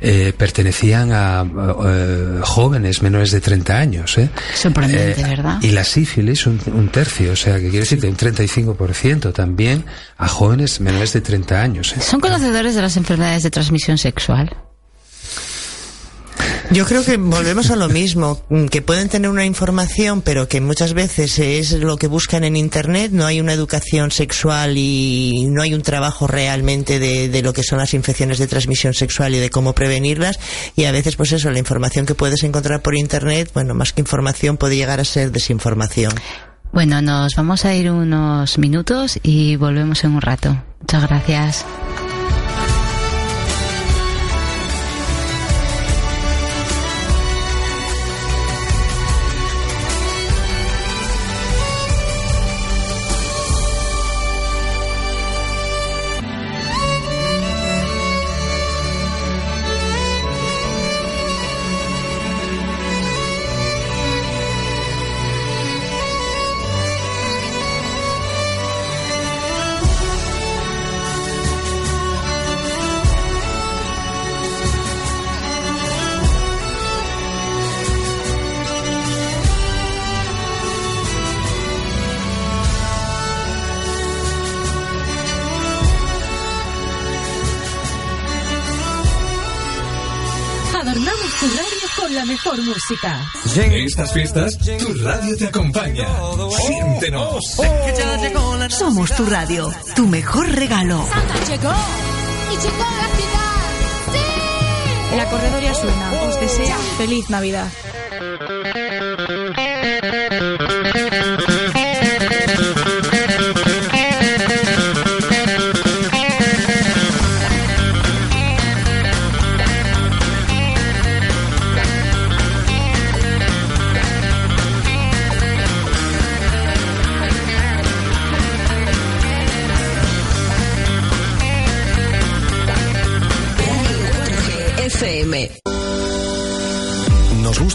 [0.00, 4.18] eh, pertenecían a eh, jóvenes menores de 30 años.
[4.18, 4.30] ¿eh?
[4.54, 5.58] Sorprendente, ¿verdad?
[5.62, 9.84] Y la sífilis un, un tercio, o sea, que quiere decir que un 35% también
[10.18, 11.94] a jóvenes menores de 30 años.
[11.96, 12.00] ¿eh?
[12.00, 14.54] ¿Son conocedores de las enfermedades de transmisión sexual?
[16.70, 20.94] Yo creo que volvemos a lo mismo, que pueden tener una información, pero que muchas
[20.94, 25.74] veces es lo que buscan en Internet, no hay una educación sexual y no hay
[25.74, 29.74] un trabajo realmente de lo que son las infecciones de transmisión sexual y de cómo
[29.74, 30.38] prevenirlas,
[30.74, 34.00] y a veces pues eso, la información que puedes encontrar por Internet, bueno, más que
[34.00, 36.12] información puede llegar a ser desinformación.
[36.72, 40.62] Bueno, nos vamos a ir unos minutos y volvemos en un rato.
[40.80, 41.64] Muchas gracias.
[90.86, 93.20] Adornamos tu radio con la mejor música.
[93.56, 96.06] En estas fiestas, tu radio te acompaña.
[96.64, 97.56] Siéntenos.
[98.68, 101.04] Somos tu radio, tu mejor regalo.
[101.48, 101.74] llegó
[102.52, 103.46] y llegó a la ciudad.
[105.16, 106.22] La corredoria suena.
[106.28, 107.66] Os desea feliz Navidad.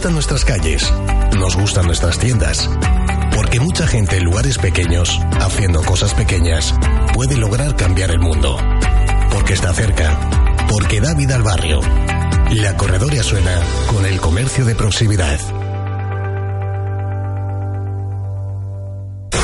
[0.01, 0.93] Gustan nuestras calles,
[1.37, 2.67] nos gustan nuestras tiendas.
[3.35, 6.73] Porque mucha gente en lugares pequeños, haciendo cosas pequeñas,
[7.13, 8.57] puede lograr cambiar el mundo.
[9.31, 10.19] Porque está cerca,
[10.67, 11.81] porque da vida al barrio.
[12.49, 15.39] La corredoria suena con el comercio de proximidad.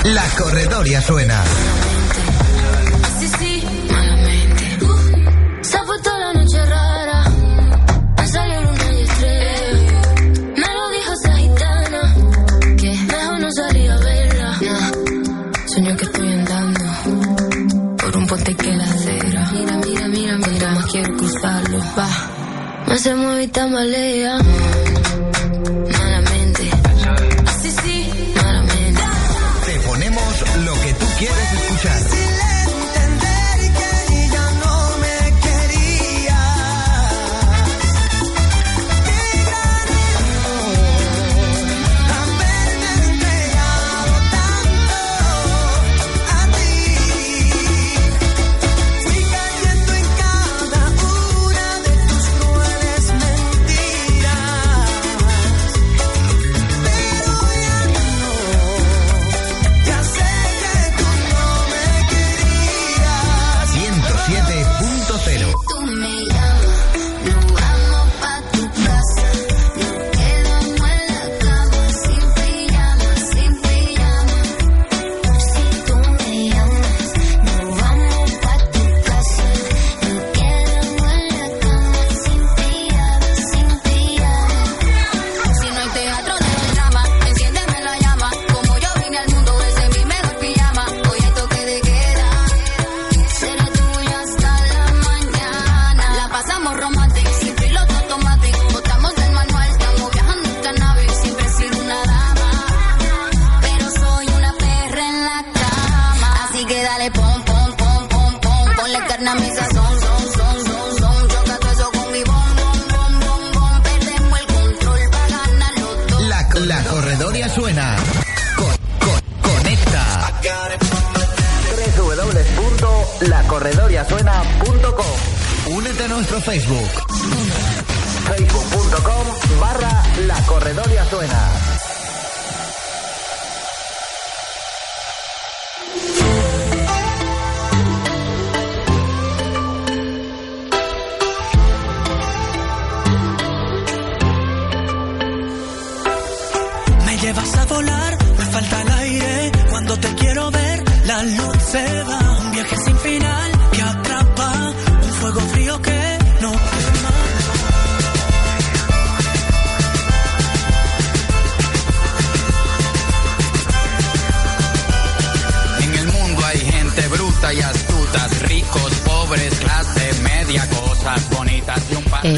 [0.05, 1.43] La corredoria suena.
[23.07, 24.66] Se mueve y tambalea.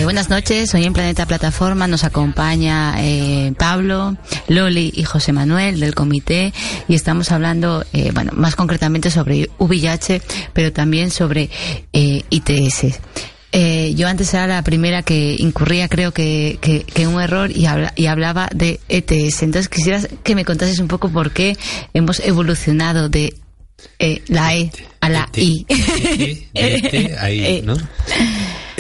[0.10, 4.18] Buenas noches, hoy en Planeta Plataforma nos acompaña eh, Pablo,
[4.48, 6.52] Loli y José Manuel del comité
[6.88, 10.20] y estamos hablando, eh, bueno, más concretamente sobre VIH,
[10.52, 11.52] pero también sobre
[11.94, 13.00] eh, ITS.
[13.52, 17.68] Eh, yo antes era la primera que incurría, creo que, que, que un error y,
[17.68, 19.44] habla- y hablaba de ETS.
[19.44, 21.56] Entonces quisiera que me contases un poco por qué
[21.94, 23.36] hemos evolucionado de
[24.00, 25.68] eh, la E a la I.
[27.20, 27.76] Ahí, ¿no?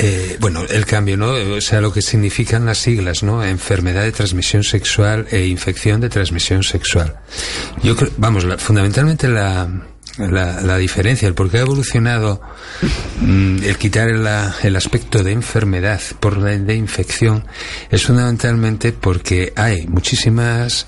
[0.01, 1.31] Eh, bueno, el cambio, ¿no?
[1.57, 3.43] O sea, lo que significan las siglas, ¿no?
[3.43, 7.19] Enfermedad de transmisión sexual e infección de transmisión sexual.
[7.83, 9.67] Yo creo, vamos, la- fundamentalmente la,
[10.17, 12.41] la, la diferencia, el por qué ha evolucionado
[13.19, 17.45] mm, el quitar la- el aspecto de enfermedad por de infección
[17.91, 20.87] es fundamentalmente porque hay muchísimas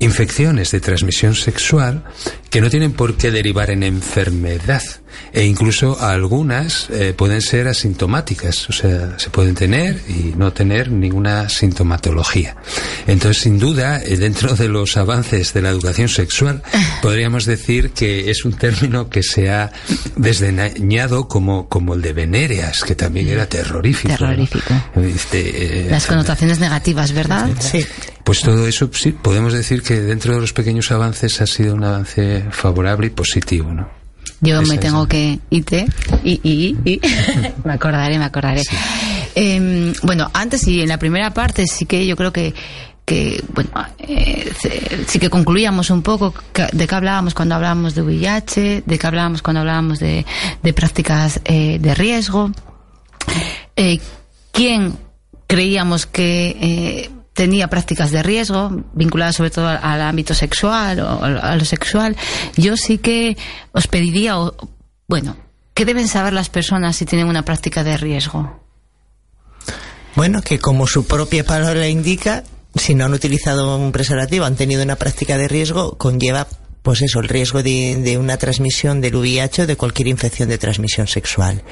[0.00, 2.04] infecciones de transmisión sexual
[2.50, 4.82] que no tienen por qué derivar en enfermedad
[5.32, 10.90] e incluso algunas eh, pueden ser asintomáticas, o sea, se pueden tener y no tener
[10.90, 12.56] ninguna sintomatología.
[13.06, 16.62] Entonces, sin duda, eh, dentro de los avances de la educación sexual,
[17.02, 19.70] podríamos decir que es un término que se ha
[20.16, 24.12] desdeñado como, como el de venéreas, que también era terrorífico.
[24.12, 24.18] ¿no?
[24.18, 24.74] Terrorífico.
[24.96, 27.50] Este, eh, Las connotaciones negativas, ¿verdad?
[27.60, 27.84] Sí.
[28.28, 31.82] Pues todo eso, sí, podemos decir que dentro de los pequeños avances ha sido un
[31.82, 33.88] avance favorable y positivo, ¿no?
[34.42, 35.72] Yo Esa me tengo que IT
[36.24, 37.00] y, y, y.
[37.64, 38.60] me acordaré, me acordaré.
[39.34, 42.52] Em, bueno, antes y en la primera parte sí que yo creo que
[43.06, 44.52] que bueno eh,
[45.06, 46.34] sí que concluíamos un poco
[46.70, 50.26] de qué hablábamos cuando hablábamos de VIH, de qué hablábamos cuando hablábamos de,
[50.62, 52.52] de prácticas eh, de riesgo.
[53.74, 53.98] Eh,
[54.52, 54.98] ¿Quién
[55.46, 61.28] creíamos que eh, tenía prácticas de riesgo vinculadas sobre todo al, ámbito sexual o a
[61.28, 62.16] lo- a lo sexual?
[62.56, 63.36] Yo sí que
[63.70, 64.56] os pediría, o-
[65.06, 65.36] bueno,
[65.72, 68.60] ¿qué deben saber las personas si tienen una práctica de riesgo?
[70.16, 72.42] Bueno, que como su propia palabra indica,
[72.74, 76.48] si no han utilizado un preservativo, han tenido una práctica de riesgo, conlleva
[76.88, 80.56] pues eso, el riesgo de, de una transmisión del VIH o de cualquier infección de
[80.56, 81.62] transmisión sexual.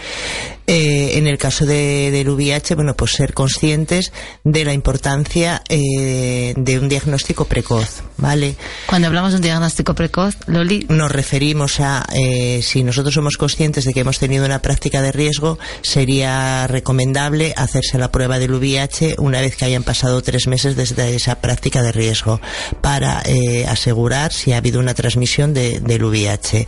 [0.67, 4.13] Eh, en el caso de, del VIH, bueno, pues ser conscientes
[4.45, 8.57] de la importancia eh, de un diagnóstico precoz, ¿vale?
[8.89, 13.85] Cuando hablamos de un diagnóstico precoz, Loli, Nos referimos a, eh, si nosotros somos conscientes
[13.85, 19.15] de que hemos tenido una práctica de riesgo, sería recomendable hacerse la prueba del VIH
[19.17, 22.39] una vez que hayan pasado tres meses desde esa práctica de riesgo
[22.83, 25.06] para eh, asegurar si ha habido una transmisión
[25.55, 26.67] de- del VIH.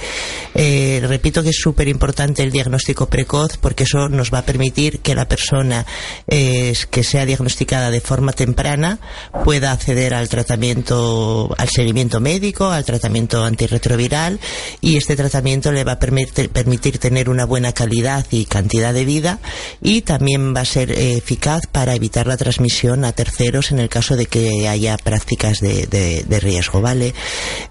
[0.54, 5.00] Eh, repito que es súper importante el diagnóstico precoz porque eso nos va a permitir
[5.00, 5.84] que la persona
[6.28, 8.98] eh, que sea diagnosticada de forma temprana
[9.44, 14.38] pueda acceder al tratamiento, al seguimiento médico, al tratamiento antirretroviral
[14.80, 19.38] y este tratamiento le va a permitir, tener una buena calidad y cantidad de vida
[19.82, 23.88] y también va a ser eh, eficaz para evitar la transmisión a terceros en el
[23.88, 27.14] caso de que haya prácticas de, riesgo, ¿vale?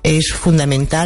[0.03, 0.33] Es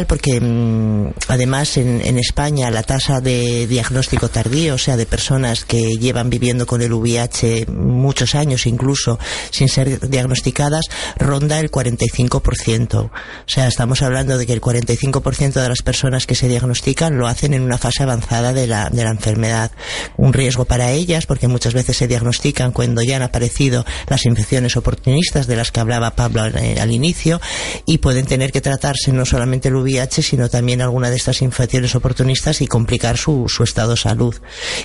[0.06, 5.64] porque mm, además en, en España la tasa de diagnóstico tardío, o sea, de personas
[5.64, 9.18] que llevan viviendo con el VIH muchos años incluso
[9.50, 10.86] sin ser diagnosticadas,
[11.16, 12.94] ronda el 45%.
[12.94, 13.10] O
[13.46, 17.54] sea, estamos hablando de que el 45% de las personas que se diagnostican lo hacen
[17.54, 19.70] en una fase avanzada de la, de la enfermedad.
[20.16, 24.76] Un riesgo para ellas porque muchas veces se diagnostican cuando ya han aparecido las infecciones
[24.76, 27.40] oportunistas de las que hablaba Pablo al, eh, al inicio
[27.86, 31.94] y pueden tener que tratarse no solamente el VIH sino también alguna de estas infecciones
[31.94, 34.34] oportunistas y complicar su, su estado de salud.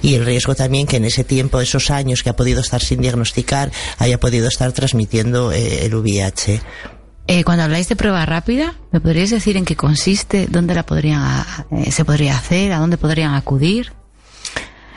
[0.01, 3.01] Y el riesgo también que en ese tiempo, esos años que ha podido estar sin
[3.01, 6.62] diagnosticar, haya podido estar transmitiendo eh, el VIH.
[7.27, 10.47] eh, cuando habláis de prueba rápida, ¿me podríais decir en qué consiste?
[10.49, 12.72] ¿Dónde la podrían, eh, se podría hacer?
[12.72, 13.91] ¿A dónde podrían acudir?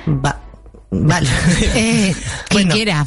[0.07, 0.41] Va-
[0.91, 1.29] Vale.
[1.73, 2.15] Eh,
[2.49, 3.05] quien quiera.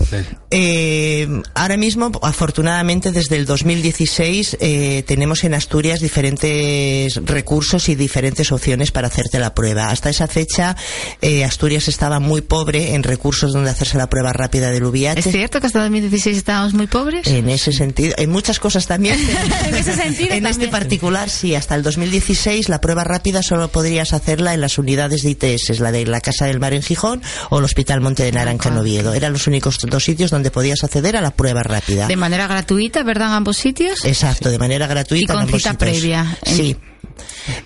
[0.50, 8.52] Eh, ahora mismo, afortunadamente, desde el 2016 eh, tenemos en Asturias diferentes recursos y diferentes
[8.52, 9.90] opciones para hacerte la prueba.
[9.90, 10.78] Hasta esa fecha,
[11.22, 15.20] eh, Asturias estaba muy pobre en recursos donde hacerse la prueba rápida del VIH.
[15.20, 17.28] ¿Es cierto que hasta 2016 estábamos muy pobres?
[17.28, 19.18] En ese sentido, en muchas cosas también.
[19.66, 21.56] en ese sentido en este particular, sí.
[21.56, 25.92] Hasta el 2016 la prueba rápida solo podrías hacerla en las unidades de ITS, la
[25.92, 29.16] de la Casa del Mar en Gijón o el Hospital Monte de Naranja en Oviedo.
[29.16, 32.06] Eran los únicos dos sitios donde podías acceder a la prueba rápida.
[32.06, 33.30] De manera gratuita, ¿verdad?
[33.30, 34.06] En ambos sitios.
[34.06, 35.34] Exacto, de manera Y gratuita.
[35.34, 35.90] en con ambos cita sitios.
[35.90, 36.38] previa.
[36.46, 36.78] Sí.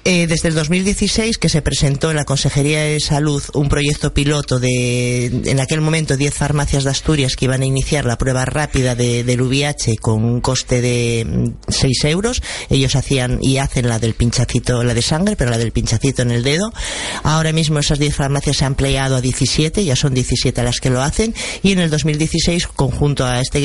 [0.06, 4.60] Eh, desde el 2016 que se presentó en la Consejería de Salud un proyecto piloto
[4.60, 8.96] de, en aquel momento, 10 farmacias de Asturias que iban a iniciar la prueba rápida
[8.96, 12.42] de, del VIH con un coste de mm, 6 euros.
[12.70, 16.32] Ellos hacían y hacen la del pinchacito, la de sangre, pero la del pinchacito en
[16.32, 16.72] el dedo.
[17.24, 20.90] Ahora mismo esas 10 farmacias se han ampliado a 17, ya son 17 las que
[20.90, 21.34] lo hacen.
[21.64, 23.58] Y en el 2016, conjunto a esta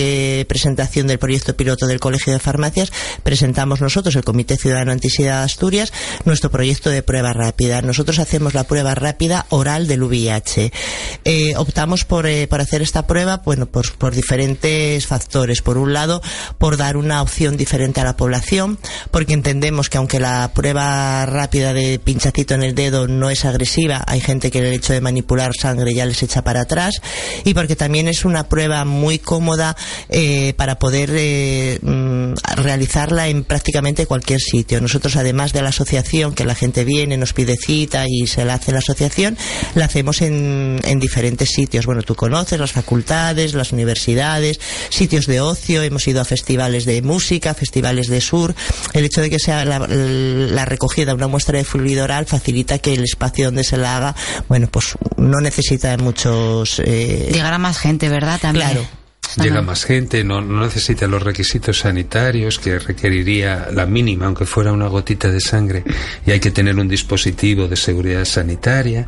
[0.47, 2.91] presentación del proyecto piloto del Colegio de Farmacias,
[3.23, 5.93] presentamos nosotros, el Comité Ciudadano Antisida de Asturias,
[6.25, 7.83] nuestro proyecto de prueba rápida.
[7.83, 10.73] Nosotros hacemos la prueba rápida oral del VIH.
[11.25, 15.63] Eh, optamos por, eh, por hacer esta prueba, bueno, por, por diferentes factores.
[15.63, 16.23] Por un lado,
[16.59, 18.79] por dar una opción diferente a la población,
[19.11, 24.05] porque entendemos que aunque la prueba rápida de pinchacito en el dedo no es agresiva,
[24.07, 27.01] hay gente que el hecho de manipular sangre ya les echa para atrás,
[27.45, 29.77] y porque también es una prueba muy cómoda
[30.09, 31.11] eh, para poder
[31.83, 34.81] mm, realizarla en prácticamente cualquier sitio.
[34.81, 35.73] Nosotros, además de la
[36.35, 39.37] que la gente viene, nos pide cita y se la hace en la asociación,
[39.75, 41.87] la hacemos en, en diferentes sitios.
[41.87, 47.03] Bueno, tú conoces las facultades, las universidades, sitios de ocio, hemos ido a festivales de
[47.03, 48.55] música, festivales de sur.
[48.93, 52.95] El hecho de que sea la, la recogida una muestra de fluido oral facilita que
[52.95, 54.17] el espacio donde se la haga,
[54.49, 56.81] bueno, pues no necesita muchos...
[56.85, 58.41] Eh, Llegar a más gente, ¿verdad?
[58.41, 58.71] También.
[58.71, 59.02] Claro.
[59.37, 64.73] Llega más gente, no, no necesita los requisitos sanitarios que requeriría la mínima, aunque fuera
[64.73, 65.85] una gotita de sangre,
[66.27, 69.07] y hay que tener un dispositivo de seguridad sanitaria,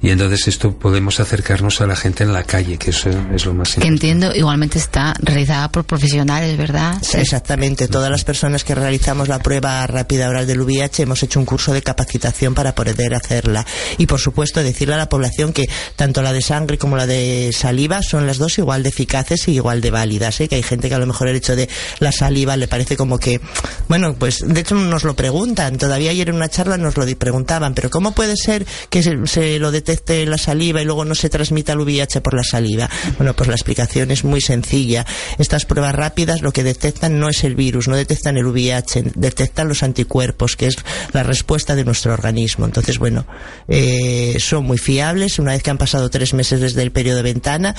[0.00, 3.54] y entonces esto podemos acercarnos a la gente en la calle, que eso es lo
[3.54, 3.86] más Que importante.
[3.88, 6.96] entiendo, igualmente está realizada por profesionales, ¿verdad?
[7.02, 7.88] Sí, Exactamente.
[7.88, 11.72] Todas las personas que realizamos la prueba rápida oral del VIH hemos hecho un curso
[11.72, 13.66] de capacitación para poder hacerla.
[13.98, 15.64] Y por supuesto decirle a la población que
[15.96, 19.52] tanto la de sangre como la de saliva son las dos igual de eficaces y
[19.64, 20.42] igual de válidas.
[20.42, 20.48] ¿eh?
[20.48, 23.18] Que hay gente que a lo mejor el hecho de la saliva le parece como
[23.18, 23.40] que,
[23.88, 25.78] bueno, pues de hecho nos lo preguntan.
[25.78, 29.58] Todavía ayer en una charla nos lo preguntaban, pero ¿cómo puede ser que se, se
[29.58, 32.90] lo detecte la saliva y luego no se transmita el VIH por la saliva?
[33.16, 35.06] Bueno, pues la explicación es muy sencilla.
[35.38, 39.68] Estas pruebas rápidas lo que detectan no es el virus, no detectan el VIH, detectan
[39.68, 40.76] los anticuerpos, que es
[41.12, 42.66] la respuesta de nuestro organismo.
[42.66, 43.26] Entonces, bueno,
[43.66, 45.38] eh, son muy fiables.
[45.38, 47.74] Una vez que han pasado tres meses desde el periodo de ventana,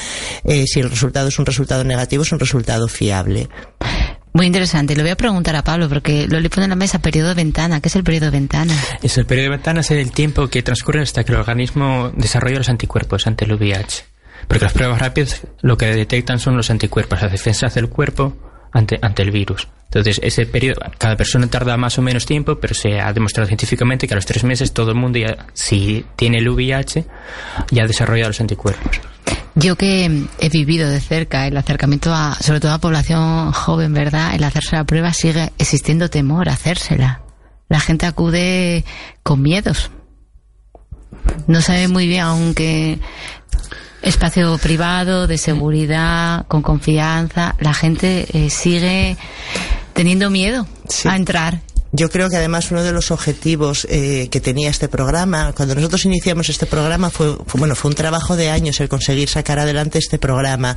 [0.46, 3.50] eh, si el resultado es un resultado negativo, es un resultado fiable.
[4.34, 4.96] Muy interesante.
[4.98, 7.36] Le voy a preguntar a Pablo, porque lo le pone en la mesa periodo de
[7.36, 7.80] ventana.
[7.80, 8.74] ¿Qué es el periodo de ventana?
[9.02, 12.58] Es el periodo de ventana es el tiempo que transcurre hasta que el organismo desarrolla
[12.58, 14.04] los anticuerpos ante el VIH.
[14.48, 18.36] Porque las pruebas rápidas lo que detectan son los anticuerpos, las defensas del cuerpo
[18.74, 19.70] ante, ante el virus.
[19.86, 24.08] Entonces, ese periodo, cada persona tarda más o menos tiempo, pero se ha demostrado científicamente
[24.08, 27.06] que a los tres meses todo el mundo ya, si tiene el VIH,
[27.72, 29.00] ya ha desarrollado los anticuerpos.
[29.56, 34.36] Yo que he vivido de cerca el acercamiento a, sobre todo a población joven, ¿verdad?
[34.36, 37.22] El hacerse la prueba sigue existiendo temor a hacérsela.
[37.70, 38.84] La gente acude
[39.24, 39.92] con miedos.
[41.48, 43.00] No sabe muy bien, aunque
[44.06, 49.18] espacio privado, de seguridad, con confianza, la gente eh, sigue
[49.94, 50.68] teniendo miedo
[51.06, 51.65] a entrar.
[51.98, 56.04] Yo creo que además uno de los objetivos eh, que tenía este programa, cuando nosotros
[56.04, 60.20] iniciamos este programa, fue, bueno, fue un trabajo de años el conseguir sacar adelante este
[60.20, 60.76] programa.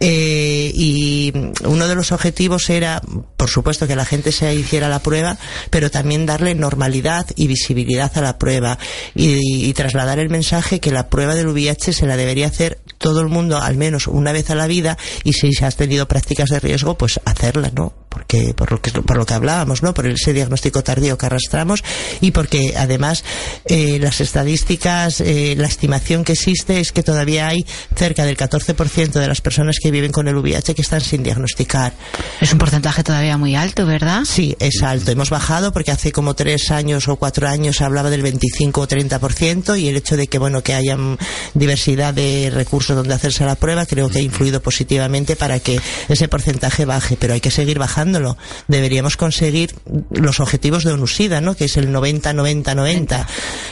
[0.00, 1.32] Eh, y
[1.64, 3.00] uno de los objetivos era,
[3.38, 5.38] por supuesto, que la gente se hiciera la prueba,
[5.70, 8.78] pero también darle normalidad y visibilidad a la prueba
[9.14, 13.22] y, y trasladar el mensaje que la prueba del VIH se la debería hacer todo
[13.22, 16.60] el mundo al menos una vez a la vida y si has tenido prácticas de
[16.60, 17.94] riesgo, pues hacerla, ¿no?
[18.10, 19.94] Porque por lo que por lo que hablábamos, ¿no?
[19.94, 21.84] Por ese diagnóstico tardío que arrastramos
[22.20, 23.22] y porque además
[23.66, 29.12] eh, las estadísticas, eh, la estimación que existe es que todavía hay cerca del 14%
[29.12, 31.92] de las personas que viven con el VIH que están sin diagnosticar.
[32.40, 34.22] Es un porcentaje todavía muy alto, ¿verdad?
[34.24, 35.12] Sí, es alto.
[35.12, 39.80] Hemos bajado porque hace como tres años o cuatro años hablaba del 25 o 30%
[39.80, 41.16] y el hecho de que, bueno, que haya mm,
[41.54, 46.26] diversidad de recursos donde hacerse la prueba creo que ha influido positivamente para que ese
[46.26, 48.36] porcentaje baje, pero hay que seguir bajando trabajándolo.
[48.68, 49.74] Deberíamos conseguir
[50.10, 51.54] los objetivos de ONUSIDA, ¿no?
[51.54, 53.26] Que es el 90-90-90.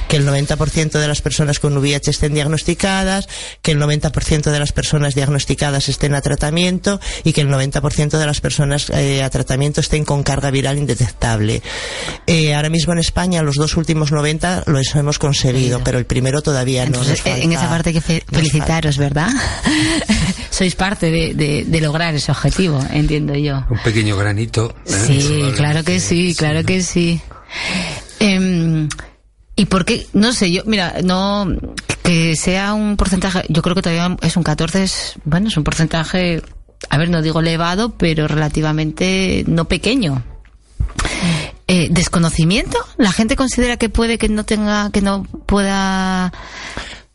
[0.09, 3.29] Que el 90% de las personas con VIH estén diagnosticadas,
[3.62, 8.26] que el 90% de las personas diagnosticadas estén a tratamiento y que el 90% de
[8.26, 11.62] las personas eh, a tratamiento estén con carga viral indetectable.
[12.26, 16.43] Eh, ahora mismo en España los dos últimos 90 lo hemos conseguido, pero el primero
[16.43, 16.89] todavía no.
[16.99, 19.29] Entonces, nos en falta- esa parte hay que fe- felicitaros, ¿verdad?
[20.51, 23.64] Sois parte de, de- de lograr ese objetivo, entiendo yo.
[23.70, 24.75] Un pequeño granito.
[24.87, 24.93] ¿eh?
[24.93, 27.21] Sí, claro que sí, claro que sí.
[28.21, 28.89] Em,
[29.57, 30.07] ¿Y por qué?
[30.12, 31.49] No sé, yo, mira, no,
[32.05, 35.64] que sea un porcentaje, yo creo que todavía es un 14, es, bueno, es un
[35.64, 36.43] porcentaje,
[36.91, 40.23] a ver, no digo elevado, pero relativamente no pequeño.
[41.66, 42.79] Eh, ¿Desconocimiento?
[42.97, 46.33] ¿La gente considera que puede que no tenga, que no pueda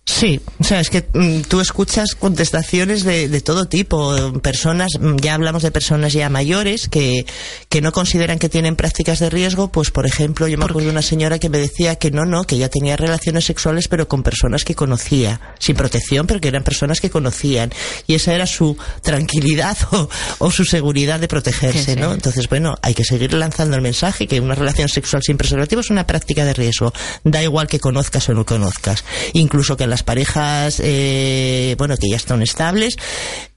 [0.06, 4.34] Sí, o sea, es que mm, tú escuchas contestaciones de, de todo tipo.
[4.42, 7.26] Personas, mm, ya hablamos de personas ya mayores que,
[7.70, 9.72] que no consideran que tienen prácticas de riesgo.
[9.72, 12.44] Pues, por ejemplo, yo me acuerdo de una señora que me decía que no, no,
[12.44, 16.64] que ya tenía relaciones sexuales, pero con personas que conocía, sin protección, pero que eran
[16.64, 17.72] personas que conocían.
[18.06, 21.96] Y esa era su tranquilidad o, o su seguridad de protegerse, Sí, sí.
[21.96, 22.12] ¿no?
[22.14, 25.90] Entonces, bueno, hay que seguir lanzando el mensaje que una relación sexual sin preservativo es
[25.90, 26.92] una práctica de riesgo.
[27.24, 29.06] Da igual que conozcas o no conozcas.
[29.32, 32.98] Incluso que en las parejas, eh, bueno, que ya están estables,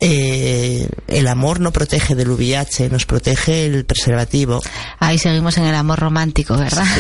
[0.01, 4.63] eh, el amor no protege del VIH, nos protege el preservativo.
[4.99, 6.85] Ahí seguimos en el amor romántico, ¿verdad?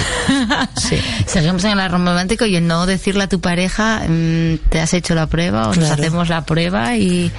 [0.76, 0.98] Sí.
[1.26, 4.94] seguimos en el amor romántico y el no decirle a tu pareja, mm, te has
[4.94, 7.30] hecho la prueba o nos hacemos la prueba y...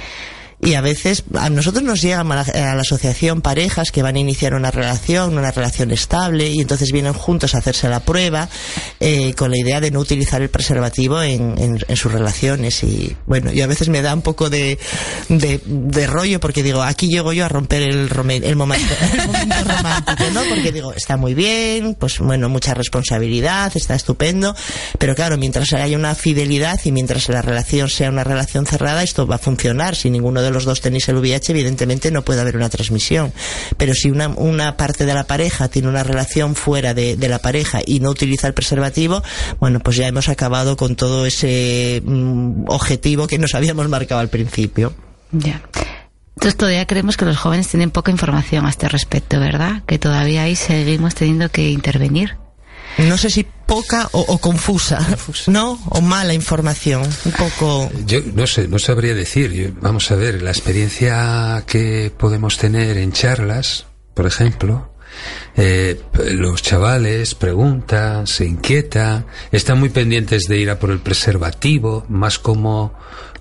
[0.60, 4.54] Y a veces a nosotros nos llegan a la, asociación parejas que van a iniciar
[4.54, 8.48] una relación, una relación estable, y entonces vienen juntos a hacerse la prueba
[8.98, 12.82] eh, con la idea de no utilizar el preservativo en, en- sus relaciones.
[12.82, 14.78] Y bueno, y a veces me da un poco de,
[15.28, 18.08] de, rollo porque digo, aquí llego yo a romper el,
[18.44, 18.94] el, momento,
[19.64, 20.42] romántico, ¿no?
[20.48, 24.56] Porque digo, está muy bien, pues bueno, mucha responsabilidad, está estupendo,
[24.98, 29.26] pero claro, mientras haya una fidelidad y mientras la relación sea una relación cerrada, esto
[29.26, 29.94] va a funcionar.
[29.94, 33.32] Si ninguno de los dos tenéis el VIH, evidentemente no puede haber una transmisión.
[33.76, 37.38] Pero si una, una parte de la pareja tiene una relación fuera de, de la
[37.38, 39.22] pareja y no utiliza el preservativo,
[39.60, 44.28] bueno, pues ya hemos acabado con todo ese mm, objetivo que nos habíamos marcado al
[44.28, 44.92] principio.
[45.32, 45.62] Ya.
[46.36, 49.82] Entonces todavía creemos que los jóvenes tienen poca información a este respecto, ¿verdad?
[49.86, 52.36] Que todavía ahí seguimos teniendo que intervenir.
[53.06, 54.98] No sé si poca o, o confusa,
[55.46, 55.78] ¿no?
[55.90, 57.02] O mala información.
[57.24, 57.90] Un poco.
[58.06, 59.52] Yo no sé, no sabría decir.
[59.52, 64.92] Yo- vamos a ver, la experiencia que podemos tener en charlas, por ejemplo,
[65.56, 66.00] eh,
[66.32, 72.38] los chavales preguntan, se inquietan, están muy pendientes de ir a por el preservativo, más
[72.38, 72.94] como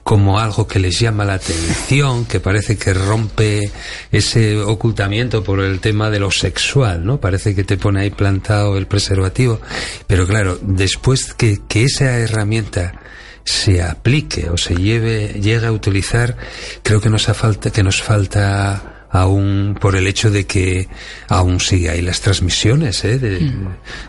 [0.08, 3.70] como algo que les llama la atención, que parece que rompe
[4.10, 7.20] ese ocultamiento por el tema de lo sexual, ¿no?
[7.20, 9.60] Parece que te pone ahí plantado el preservativo.
[10.08, 13.02] Pero claro, después que, que esa herramienta
[13.44, 16.38] se aplique o se lleve, llegue a utilizar,
[16.84, 20.88] creo que nos ha falta, que nos falta aún por el hecho de que
[21.28, 23.20] aún sigue ahí las transmisiones ¿eh?
[23.20, 23.52] de,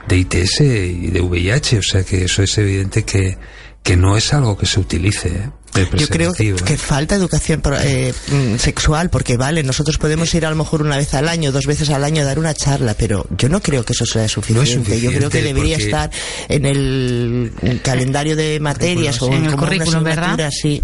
[0.06, 3.36] de ITS y de VIH, o sea que eso es evidente que,
[3.82, 5.28] que no es algo que se utilice.
[5.28, 5.50] ¿eh?
[5.96, 10.50] Yo creo que, falta educación pro- eh, mm, sexual, porque vale, nosotros podemos ir a
[10.50, 13.26] lo mejor una vez al año, dos veces al año a dar una charla, pero
[13.36, 15.00] yo no creo que eso sea suficiente.
[15.00, 16.10] yo creo que suficiente debería porque- estar
[16.48, 20.50] en el, el calendario de materias o En el currículum, ¿verdad?
[20.50, 20.80] sí,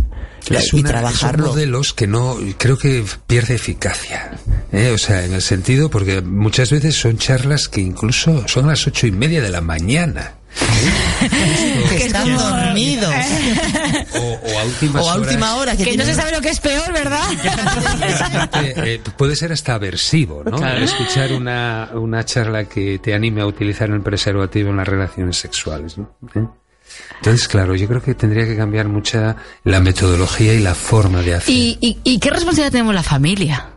[0.48, 1.44] Es y una- trabajarlo.
[1.46, 4.32] Son modelos que no, creo que pierde eficacia.
[4.72, 4.90] ¿eh?
[4.94, 8.86] O sea, en el sentido, porque muchas veces son charlas que incluso son a las
[8.86, 10.34] ocho y media de la mañana.
[11.88, 13.12] que están dormidos.
[14.16, 15.74] O, o a últimas O a última horas.
[15.74, 17.20] hora, que, Que no se sabe lo que es peor, ¿verdad?
[18.86, 20.56] Eh, puede ser hasta aversivo, ¿no?
[20.56, 20.84] Claro.
[20.84, 25.98] Escuchar una, una charla que te anime a utilizar el preservativo en las relaciones sexuales,
[25.98, 26.16] ¿no?
[26.34, 26.44] ¿Eh?
[27.16, 31.34] Entonces, claro, yo creo que tendría que cambiar mucha la metodología y la forma de
[31.34, 31.52] hacer.
[31.54, 33.70] ¿Y, y, y qué responsabilidad tenemos la familia?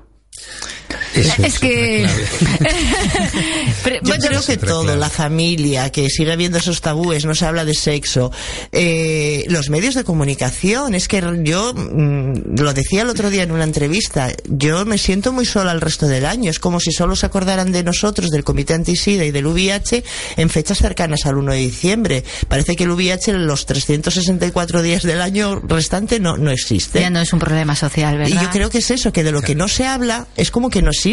[1.17, 2.07] Eso es que...
[3.83, 4.99] Pero, Yo creo que todo, clave.
[4.99, 8.31] la familia, que sigue habiendo esos tabúes, no se habla de sexo,
[8.71, 13.51] eh, los medios de comunicación, es que yo mm, lo decía el otro día en
[13.51, 17.15] una entrevista, yo me siento muy sola el resto del año, es como si solo
[17.15, 20.03] se acordaran de nosotros, del Comité Antisida y del VIH
[20.37, 22.23] en fechas cercanas al 1 de diciembre.
[22.47, 26.99] Parece que el VIH en los 364 días del año restante no, no existe.
[26.99, 28.41] ya no es un problema social, ¿verdad?
[28.41, 30.69] Y yo creo que es eso, que de lo que no se habla es como
[30.69, 31.06] que no existe.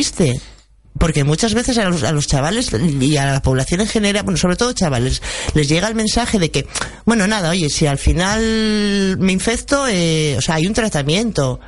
[0.99, 4.39] Porque muchas veces a los, a los chavales y a la población en general, bueno,
[4.39, 5.23] sobre todo chavales,
[5.55, 6.67] les llega el mensaje de que,
[7.05, 11.59] bueno, nada, oye, si al final me infecto, eh, o sea, hay un tratamiento.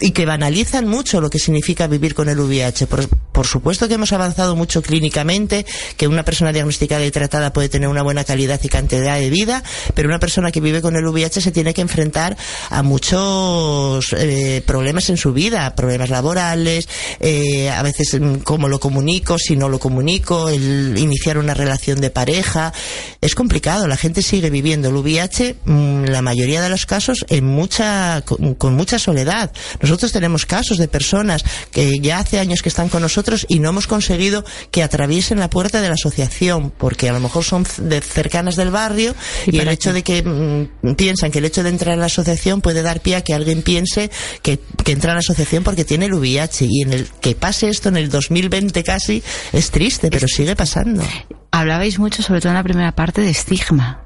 [0.00, 2.86] Y que banalizan mucho lo que significa vivir con el VIH.
[2.86, 5.66] Por, por supuesto que hemos avanzado mucho clínicamente,
[5.96, 9.62] que una persona diagnosticada y tratada puede tener una buena calidad y cantidad de vida,
[9.94, 12.36] pero una persona que vive con el VIH se tiene que enfrentar
[12.70, 16.88] a muchos eh, problemas en su vida, problemas laborales,
[17.20, 22.00] eh, a veces mm, cómo lo comunico, si no lo comunico, el iniciar una relación
[22.00, 22.72] de pareja.
[23.20, 27.44] Es complicado, la gente sigue viviendo el VIH, mm, la mayoría de los casos, en
[27.44, 29.52] mucha, con, con mucha soledad.
[29.80, 33.70] Nosotros tenemos casos de personas que ya hace años que están con nosotros y no
[33.70, 38.00] hemos conseguido que atraviesen la puerta de la asociación, porque a lo mejor son de
[38.00, 39.14] cercanas del barrio
[39.46, 42.60] y, el hecho de que mm, piensan que el hecho de entrar en la asociación
[42.60, 44.10] puede dar pie a que alguien piense
[44.42, 47.68] que, que entra en la asociación porque tiene el VIH y en el que pase
[47.68, 49.22] esto en el 2020 casi
[49.52, 51.02] es triste, pero sigue pasando.
[51.50, 54.04] Hablabais mucho, sobre todo en la primera parte, de estigma.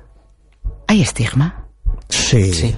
[0.86, 1.68] ¿Hay estigma?
[2.08, 2.74] Sí.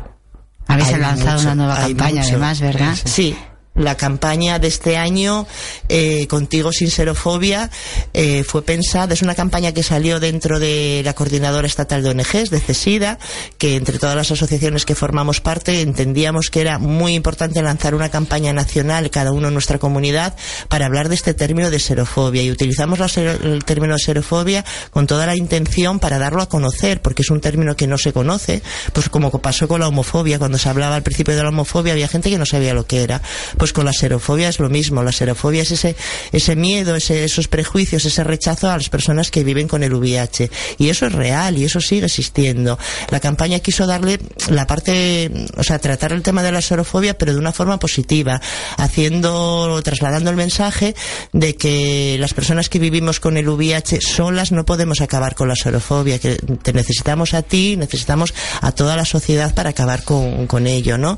[0.72, 2.28] Habéis Hay lanzado mucho, una nueva campaña, mucho.
[2.30, 2.96] además, ¿verdad?
[3.04, 3.36] Sí.
[3.74, 5.46] La campaña de este año,
[5.88, 7.70] eh, Contigo sin xerofobia,
[8.12, 12.50] eh, fue pensada, es una campaña que salió dentro de la Coordinadora Estatal de ONGs,
[12.50, 13.18] de CESIDA,
[13.56, 18.10] que entre todas las asociaciones que formamos parte entendíamos que era muy importante lanzar una
[18.10, 20.36] campaña nacional, cada uno en nuestra comunidad,
[20.68, 22.42] para hablar de este término de xerofobia.
[22.42, 27.22] Y utilizamos el término de xerofobia con toda la intención para darlo a conocer, porque
[27.22, 28.62] es un término que no se conoce,
[28.92, 32.08] pues como pasó con la homofobia, cuando se hablaba al principio de la homofobia había
[32.08, 33.22] gente que no sabía lo que era.
[33.62, 35.94] Pues con la xerofobia es lo mismo, la xerofobia es ese,
[36.32, 40.50] ese miedo, ese- esos prejuicios, ese rechazo a las personas que viven con el VIH.
[40.78, 42.76] Y eso es real y eso sigue existiendo.
[43.10, 47.34] La campaña quiso darle la parte, o sea, tratar el tema de la xerofobia, pero
[47.34, 48.40] de una forma positiva,
[48.78, 50.96] haciendo, trasladando el mensaje
[51.32, 55.54] de que las personas que vivimos con el VIH solas no podemos acabar con la
[55.54, 60.66] xerofobia, que te necesitamos a ti, necesitamos a toda la sociedad para acabar con, con
[60.66, 61.16] ello, ¿no?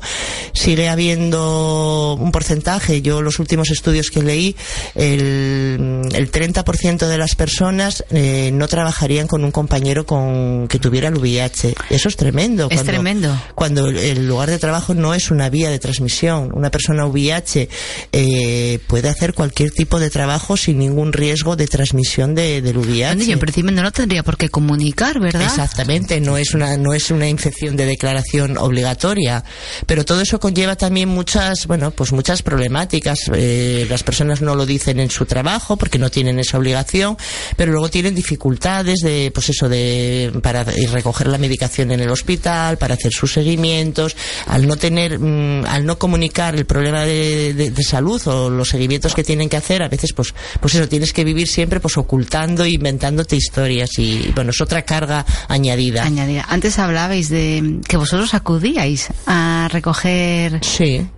[0.53, 4.57] Sigue habiendo un porcentaje, yo los últimos estudios que leí,
[4.93, 11.07] el, el 30% de las personas eh, no trabajarían con un compañero con que tuviera
[11.07, 11.75] el VIH.
[11.89, 12.67] Eso es tremendo.
[12.69, 13.33] Es tremendo.
[13.55, 16.49] Cuando el- lugar de trabajo no es una vía de transmisión.
[16.53, 17.69] Una persona VIH
[18.11, 23.15] eh, puede hacer cualquier tipo de trabajo sin ningún riesgo de transmisión de, del VIH.
[23.15, 25.43] Bueno, y en principio no lo tendría por qué comunicar, ¿verdad?
[25.43, 29.43] Exactamente, no es una no es una infección de declaración obligatoria,
[29.85, 33.19] pero todo eso conlleva también muchas, bueno, pues muchas problemáticas.
[33.33, 37.17] Eh, las personas no lo dicen en su trabajo porque no tienen esa obligación,
[37.55, 42.77] pero luego tienen dificultades de, pues eso, de para recoger la medicación en el hospital,
[42.77, 44.15] para hacer sus seguimientos,
[44.47, 48.69] al no tener, mm, al no comunicar el problema de, de- de salud o los
[48.69, 51.97] seguimientos que tienen que hacer, a veces, pues, pues eso, tienes que vivir siempre, pues
[51.97, 56.03] ocultando, e inventándote historias y, bueno, es otra carga añadida.
[56.03, 56.45] Añadida.
[56.49, 60.59] Antes hablabais de que vosotros acudíais a recoger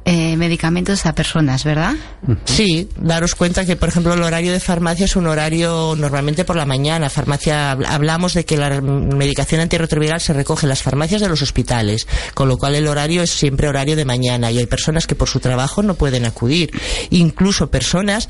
[0.05, 1.93] eh, medicamentos a personas, ¿verdad?
[2.45, 6.55] Sí, daros cuenta que, por ejemplo, el horario de farmacia es un horario normalmente por
[6.55, 7.09] la mañana.
[7.09, 11.41] Farmacia, habl- hablamos de que la medicación antirretroviral se recoge en las farmacias de los
[11.41, 15.15] hospitales, con lo cual el horario es siempre horario de mañana y hay personas que
[15.15, 16.71] por su trabajo no pueden acudir.
[17.09, 18.29] Incluso personas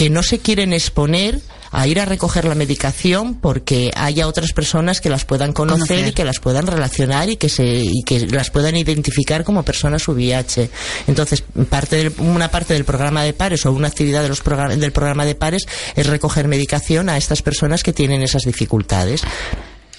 [0.00, 1.40] que no se quieren exponer
[1.72, 6.08] a ir a recoger la medicación porque haya otras personas que las puedan conocer, Conocer.
[6.08, 10.08] y que las puedan relacionar y que se y que las puedan identificar como personas
[10.08, 10.70] VIH.
[11.06, 14.74] Entonces, parte del- una parte del programa de pares o una actividad de los progra-
[14.74, 19.20] del programa de pares es recoger medicación a estas personas que tienen esas dificultades.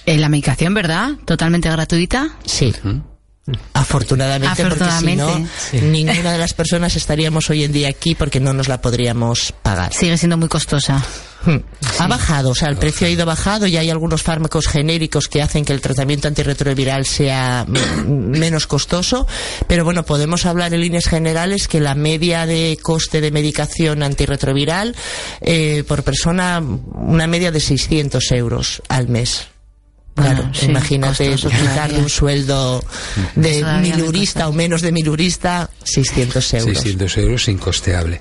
[0.04, 1.10] Eh, la medicación, ¿verdad?
[1.24, 2.36] Totalmente gratuita.
[2.44, 2.74] Sí.
[3.74, 5.24] Afortunadamente, Afortunadamente.
[5.24, 8.68] porque si no, ninguna de las personas estaríamos hoy en día aquí porque no nos
[8.68, 9.92] la podríamos pagar.
[9.92, 11.04] Sigue siendo muy costosa.
[11.44, 11.56] Hmm.
[11.98, 15.42] Ha bajado, o sea, el precio ha ido bajado y hay algunos fármacos genéricos que
[15.42, 17.66] hacen que el tratamiento antirretroviral sea
[18.06, 19.26] menos costoso,
[19.66, 24.94] pero bueno, podemos hablar en líneas generales que la media de coste de medicación antirretroviral
[25.40, 29.51] eh, por persona, una media de 600 euros al mes.
[30.14, 31.98] Claro, Bueno, sí, imagínate costoso quitarle todavía.
[32.00, 32.84] un sueldo
[33.34, 36.76] de milurista o menos de milurista, 600 euros.
[36.78, 38.20] 600 euros incosteable.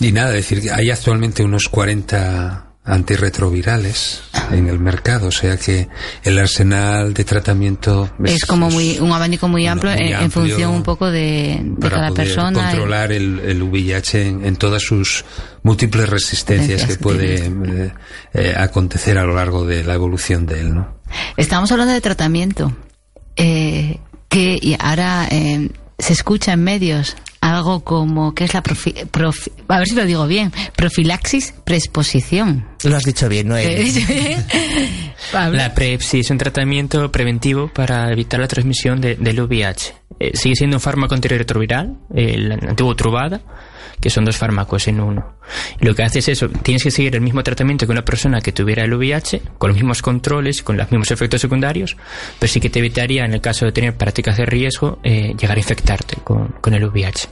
[0.00, 5.88] Y nada, decir que hay actualmente unos 40 antirretrovirales en el mercado, o sea que
[6.24, 10.30] el arsenal de tratamiento Es como muy un abanico muy amplio, muy en, en amplio
[10.48, 12.58] función un poco de, de para cada poder persona.
[12.58, 15.24] y- controlar el, el VIH en, en todas sus
[15.62, 17.92] múltiples resistencias que puede eh,
[18.34, 21.01] eh, acontecer a lo largo de la evolución de él, ¿no?
[21.36, 22.76] Estamos hablando de tratamiento.
[23.36, 23.98] Eh,
[24.28, 29.50] que y ahora eh, se escucha en medios algo como que es la profi, profi-
[29.68, 32.66] a ver si lo digo bien, profilaxis preexposición.
[32.84, 33.92] Lo has dicho bien, Noel.
[35.32, 39.94] La PrEP sí es un tratamiento preventivo para evitar la transmisión de- del VIH.
[40.20, 43.40] eh, sigue siendo un fármaco antirretroviral, el antiguo Truvada,
[44.02, 45.36] que son dos fármacos en uno.
[45.80, 48.40] Y lo que hace es eso, tienes que seguir el mismo tratamiento que una persona
[48.42, 51.96] que tuviera el VIH, con los mismos controles, con los mismos efectos secundarios,
[52.38, 55.56] pero sí que te evitaría, en el caso de tener prácticas de riesgo, eh, llegar
[55.56, 57.28] a infectarte con, con el VIH.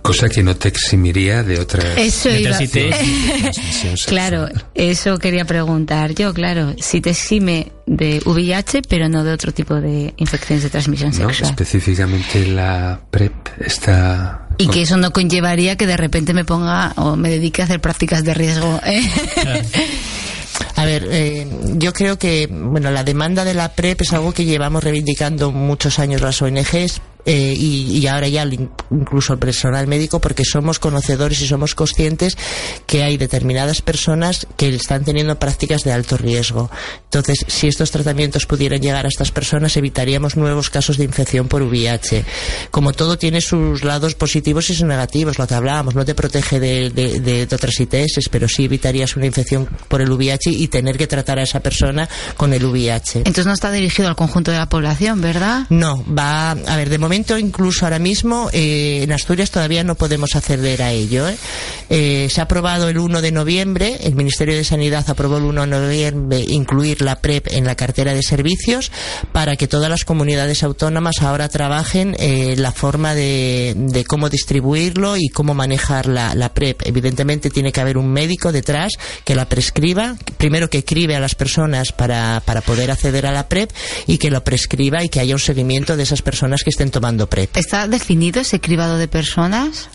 [0.00, 1.84] Cosa que no te eximiría de otras.
[1.96, 4.06] Eso de otras ITS.
[4.06, 6.74] Claro, eso quería preguntar yo, claro.
[6.78, 11.28] Si te exime de VIH, pero no de otro tipo de infecciones de transmisión No,
[11.28, 11.50] sexual.
[11.50, 14.41] específicamente la PrEP está.
[14.58, 17.80] Y que eso no conllevaría que de repente me ponga o me dedique a hacer
[17.80, 18.80] prácticas de riesgo.
[18.84, 19.02] ¿eh?
[20.76, 21.46] A ver, eh,
[21.76, 25.98] yo creo que bueno, la demanda de la PrEP es algo que llevamos reivindicando muchos
[25.98, 27.00] años las ONGs.
[27.24, 28.44] Eh, y, y ahora ya
[28.90, 32.36] incluso el personal médico porque somos conocedores y somos conscientes
[32.86, 36.70] que hay determinadas personas que están teniendo prácticas de alto riesgo.
[37.04, 41.62] Entonces, si estos tratamientos pudieran llegar a estas personas, evitaríamos nuevos casos de infección por
[41.62, 42.24] VIH.
[42.70, 46.58] Como todo tiene sus lados positivos y sus negativos, lo que hablábamos, no te protege
[46.58, 50.96] de, de- de otras ITS, pero sí evitarías una infección por el VIH y tener
[50.98, 53.18] que tratar a esa persona con el VIH.
[53.18, 55.66] Entonces no está dirigido al conjunto de la población, ¿verdad?
[55.70, 60.34] No, va, a ver, de momento incluso ahora mismo eh, en Asturias todavía no podemos
[60.34, 61.28] acceder a ello.
[61.28, 61.36] ¿eh?
[61.90, 65.60] Eh, se ha aprobado el 1 de noviembre, el Ministerio de Sanidad aprobó el 1
[65.62, 68.90] de noviembre incluir la PrEP en la cartera de servicios
[69.32, 75.28] para que todas las comunidades autónomas ahora trabajen eh, la forma de, cómo distribuirlo y
[75.28, 76.82] cómo manejar la, PrEP.
[76.86, 78.92] Evidentemente tiene que haber un médico detrás
[79.24, 83.48] que la prescriba, primero que cribe a las personas para, para poder acceder a la
[83.48, 83.70] PrEP
[84.06, 87.01] y que lo prescriba y que haya un seguimiento de esas personas que estén tomando
[87.28, 87.56] PrEP.
[87.56, 89.88] ¿Está definido ese cribado de personas?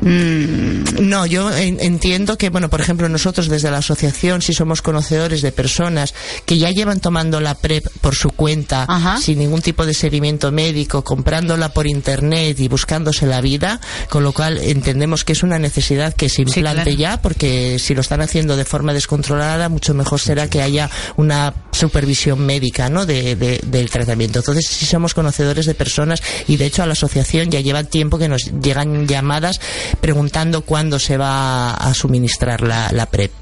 [0.00, 5.42] No, yo en- entiendo que, bueno, por ejemplo, nosotros desde la asociación, si somos conocedores
[5.42, 8.86] de personas que ya llevan tomando la PrEP por su cuenta,
[9.20, 14.32] sin ningún tipo de seguimiento médico, comprándola por internet y buscándose la vida, con lo
[14.32, 16.98] cual entendemos que es una necesidad que se implante claro.
[16.98, 21.54] ya, porque si lo están haciendo de forma descontrolada, mucho mejor será que haya una
[21.72, 23.06] supervisión médica, ¿no?
[23.06, 24.38] De, de- del tratamiento.
[24.40, 28.18] Entonces, sí somos conocedores de personas y de hecho a la asociación ya lleva tiempo
[28.18, 29.60] que nos llegan llamadas
[30.00, 33.32] preguntando cuándo se va a suministrar la, la PrEP.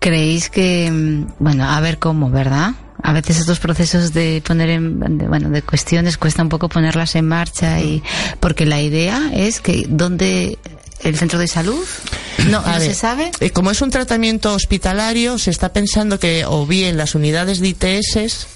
[0.00, 2.70] ¿Creéis que, mm, bueno, a ver cómo, ¿verdad?
[3.02, 7.14] A veces estos procesos de poner en, de- bueno, de cuestiones cuesta un poco ponerlas
[7.16, 8.02] en marcha y,
[8.40, 10.58] porque la idea es que, ¿dónde,
[11.02, 11.84] el centro de salud?
[12.48, 13.30] No, A no ver, se sabe.
[13.40, 17.68] eh, como es un tratamiento hospitalario, se está pensando que o bien las unidades de
[17.68, 18.46] ITS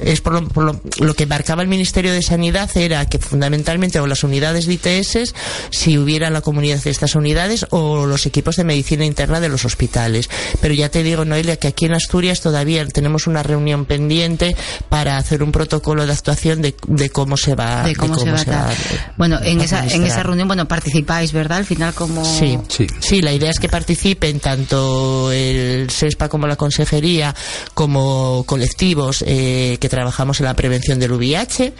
[0.00, 3.98] es por lo, por lo- lo que marcaba el Ministerio de Sanidad era que fundamentalmente
[4.00, 5.32] o las unidades de ITS
[5.70, 9.48] si hubiera en la comunidad de estas unidades o los equipos de medicina interna de
[9.48, 10.28] los hospitales
[10.60, 14.54] pero ya te digo Noelia que aquí en Asturias todavía tenemos una reunión pendiente
[14.88, 18.40] para hacer un protocolo de actuación de, de cómo se va de cómo, se va
[18.40, 18.76] a dar.
[19.16, 21.58] Bueno, en esa, en esa reunión, bueno, participáis, ¿verdad?
[21.58, 22.24] Al final como...
[22.24, 22.58] Sí,
[23.00, 23.22] sí.
[23.22, 27.34] la idea es que participen tanto el SESPA como la Consejería,
[27.74, 31.72] como colectivos eh, que trabajamos en la prevención del VIH,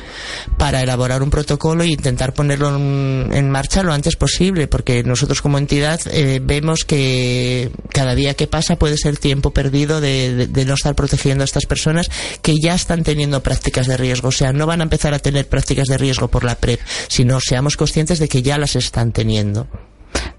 [0.59, 5.59] para elaborar un protocolo e intentar ponerlo en, marcha lo antes posible, porque nosotros como
[5.59, 10.75] entidad eh, vemos que cada día que pasa puede ser tiempo perdido de- de no
[10.75, 12.11] estar protegiendo a estas personas
[12.43, 14.29] que ya están teniendo prácticas de riesgo.
[14.29, 17.39] O sea, no van a empezar a tener prácticas de riesgo por la PrEP, sino
[17.41, 19.67] seamos conscientes de que ya las están teniendo.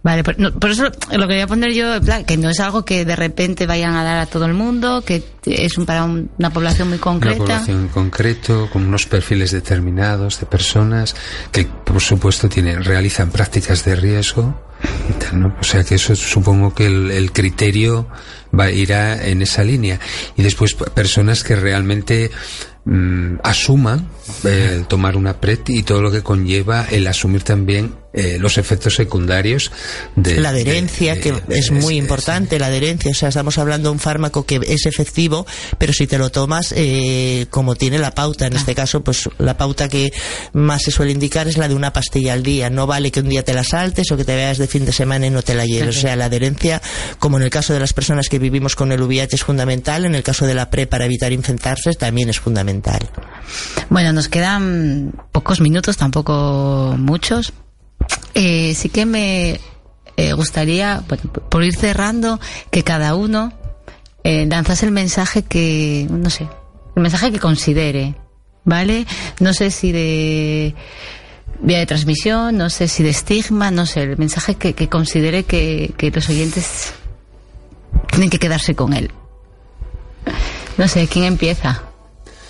[0.07, 2.85] Vale, por, no, por eso lo quería poner yo, en plan, que no es algo
[2.85, 6.29] que de repente vayan a dar a todo el mundo, que es un- para un-
[6.39, 7.37] una población muy Una concreta.
[7.39, 11.13] población en concreto, con unos perfiles determinados de personas
[11.51, 14.63] que, por supuesto, tienen, realizan prácticas de riesgo.
[15.09, 15.55] y tal, ¿no?
[15.59, 18.07] O sea que eso supongo que el, el criterio
[18.57, 19.99] va, irá en esa línea.
[20.37, 22.29] Y después personas que realmente
[22.85, 24.07] mm, asuman
[24.45, 28.57] eh, el tomar una PrEP y todo lo que conlleva el asumir también eh, los
[28.57, 29.71] efectos secundarios
[30.15, 33.11] de la adherencia, de- que de- es muy importante, la adherencia.
[33.11, 35.45] O sea, estamos hablando de un fármaco que es efectivo,
[35.77, 39.55] pero si te lo tomas eh, como tiene la pauta, en este caso, pues la
[39.57, 40.11] pauta que
[40.53, 42.69] más se suele indicar es la de una pastilla al día.
[42.69, 44.91] No vale que un día te la saltes o que te veas de fin de
[44.91, 45.97] semana y no te la lleves.
[45.97, 46.81] O sea, la adherencia,
[47.19, 50.05] como en el caso de las personas que vivimos con el VIH, es fundamental.
[50.05, 52.99] En el caso de la PrEP, para evitar infectarse, también es fundamental.
[53.89, 57.53] Bueno, nos quedan pocos minutos, tampoco muchos.
[58.33, 59.59] Eh, sí que me
[60.15, 62.39] eh, gustaría, bueno, por ir cerrando,
[62.71, 63.53] que cada uno
[64.23, 66.47] eh, lanzase el mensaje que, no sé,
[66.95, 68.15] el mensaje que considere,
[68.63, 69.05] ¿vale?
[69.39, 70.75] No sé si de
[71.61, 75.93] vía de transmisión, no sé si de estigma, no sé, el mensaje que, considere que,
[75.97, 76.93] que los oyentes
[78.11, 79.11] tienen que quedarse con él.
[80.77, 81.86] No sé, ¿quién empieza?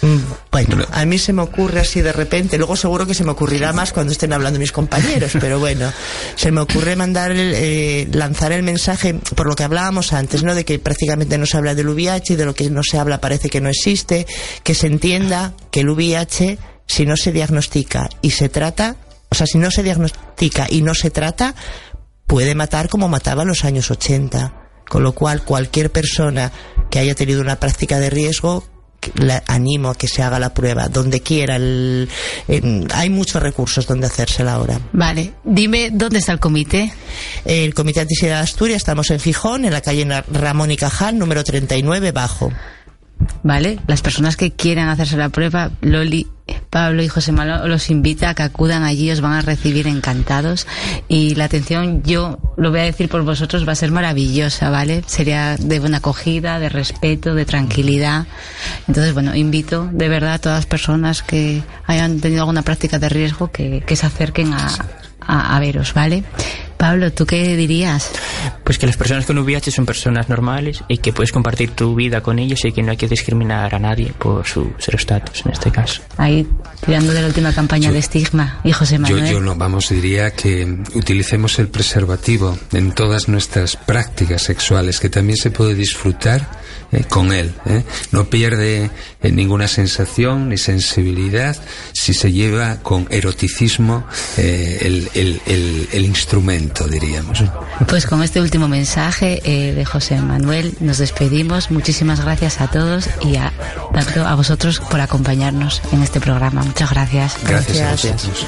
[0.02, 0.18] Mm,
[0.52, 3.74] Bueno, a mí se me ocurre así de repente, luego seguro que se me ocurrirá
[3.74, 5.92] más cuando estén hablando mis compañeros, pero bueno,
[6.36, 10.54] se me ocurre mandar el, eh, lanzar el mensaje por lo que hablábamos antes, ¿no?
[10.56, 13.20] De que prácticamente no se habla del VIH y de lo que no se habla
[13.22, 14.28] parece que no existe,
[14.64, 18.98] que se entienda que el VIH, si no se diagnostica y se trata,
[19.30, 21.56] o sea, si no se diagnostica y no se trata,
[22.28, 24.54] puede matar como mataba en los años 80.
[24.88, 26.52] Con lo cual, cualquier persona
[26.90, 28.64] que haya tenido una práctica de riesgo,
[29.16, 31.56] la animo a que se haga la prueba, donde quiera.
[31.58, 32.10] el-
[32.48, 34.80] en- hay muchos recursos donde hacérsela ahora.
[34.94, 36.92] Vale, dime dónde está el comité.
[37.46, 41.44] El Comité Antisidad de Asturias, estamos en Gijón, en la calle Ramón y Cajal, número
[41.44, 42.52] 39, bajo.
[43.44, 46.28] Vale, las personas que quieran hacerse la prueba, Loli,
[46.70, 50.68] Pablo y José Manuel los invita a que acudan allí, os van a recibir encantados
[51.08, 55.04] y la atención, yo lo voy a decir por vosotros, va a ser maravillosa, ¿vale?
[55.08, 58.28] Sería de buena acogida, de respeto, de tranquilidad.
[58.88, 63.10] Entonces, bueno, invito de verdad a todas las personas que hayan tenido alguna práctica de
[63.10, 64.70] riesgo que, que se acerquen a,
[65.28, 66.24] a, a veros, ¿vale?
[66.78, 68.12] Pablo, ¿tú qué dirías?
[68.64, 72.22] Pues que las personas con VIH son personas normales y que puedes compartir tu vida
[72.22, 75.72] con ellos y que no hay que discriminar a nadie por su estatus en este
[75.72, 76.04] caso.
[76.18, 76.48] Ahí
[76.86, 79.32] tirando de la última campaña de estigma y José Yo, Manuel.
[79.32, 85.38] yo no, vamos, diría que utilicemos el preservativo en todas nuestras prácticas sexuales, que también
[85.38, 86.48] se puede disfrutar
[86.92, 87.54] eh, con él.
[87.66, 87.84] ¿eh?
[88.12, 88.90] No pierde
[89.22, 91.56] eh, ninguna sensación ni sensibilidad
[91.94, 94.06] si se lleva con eroticismo
[94.38, 97.44] eh, el, el- el- el instrumento, diríamos.
[97.88, 101.72] Pues con este último mensaje eh, de José Manuel nos despedimos.
[101.72, 103.52] Muchísimas gracias a todos y a,
[103.94, 106.64] tanto a vosotros por acompañarnos en este programa.
[106.64, 107.38] Muchas gracias.
[107.44, 108.46] Gracias, a vosotros.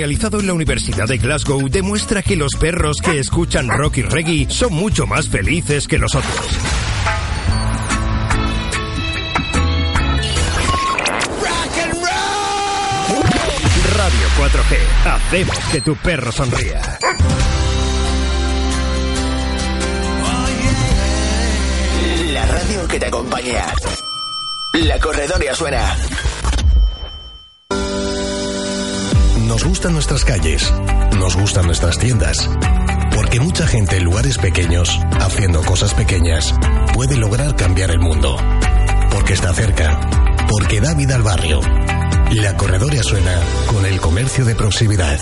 [0.00, 4.46] Realizado en la Universidad de Glasgow demuestra que los perros que escuchan rock y reggae
[4.48, 6.34] son mucho más felices que los otros.
[13.94, 14.78] Radio 4G.
[15.04, 16.80] Hacemos que tu perro sonría.
[22.32, 23.66] La radio que te acompaña.
[24.72, 25.94] La corredoria suena.
[29.50, 30.72] Nos gustan nuestras calles,
[31.18, 32.48] nos gustan nuestras tiendas.
[33.16, 36.54] Porque mucha gente en lugares pequeños, haciendo cosas pequeñas,
[36.94, 38.36] puede lograr cambiar el mundo.
[39.10, 39.98] Porque está cerca,
[40.48, 41.60] porque da vida al barrio.
[42.30, 45.18] La corredoria suena con el comercio de proximidad.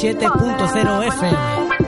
[0.00, 1.79] 97.0 FM.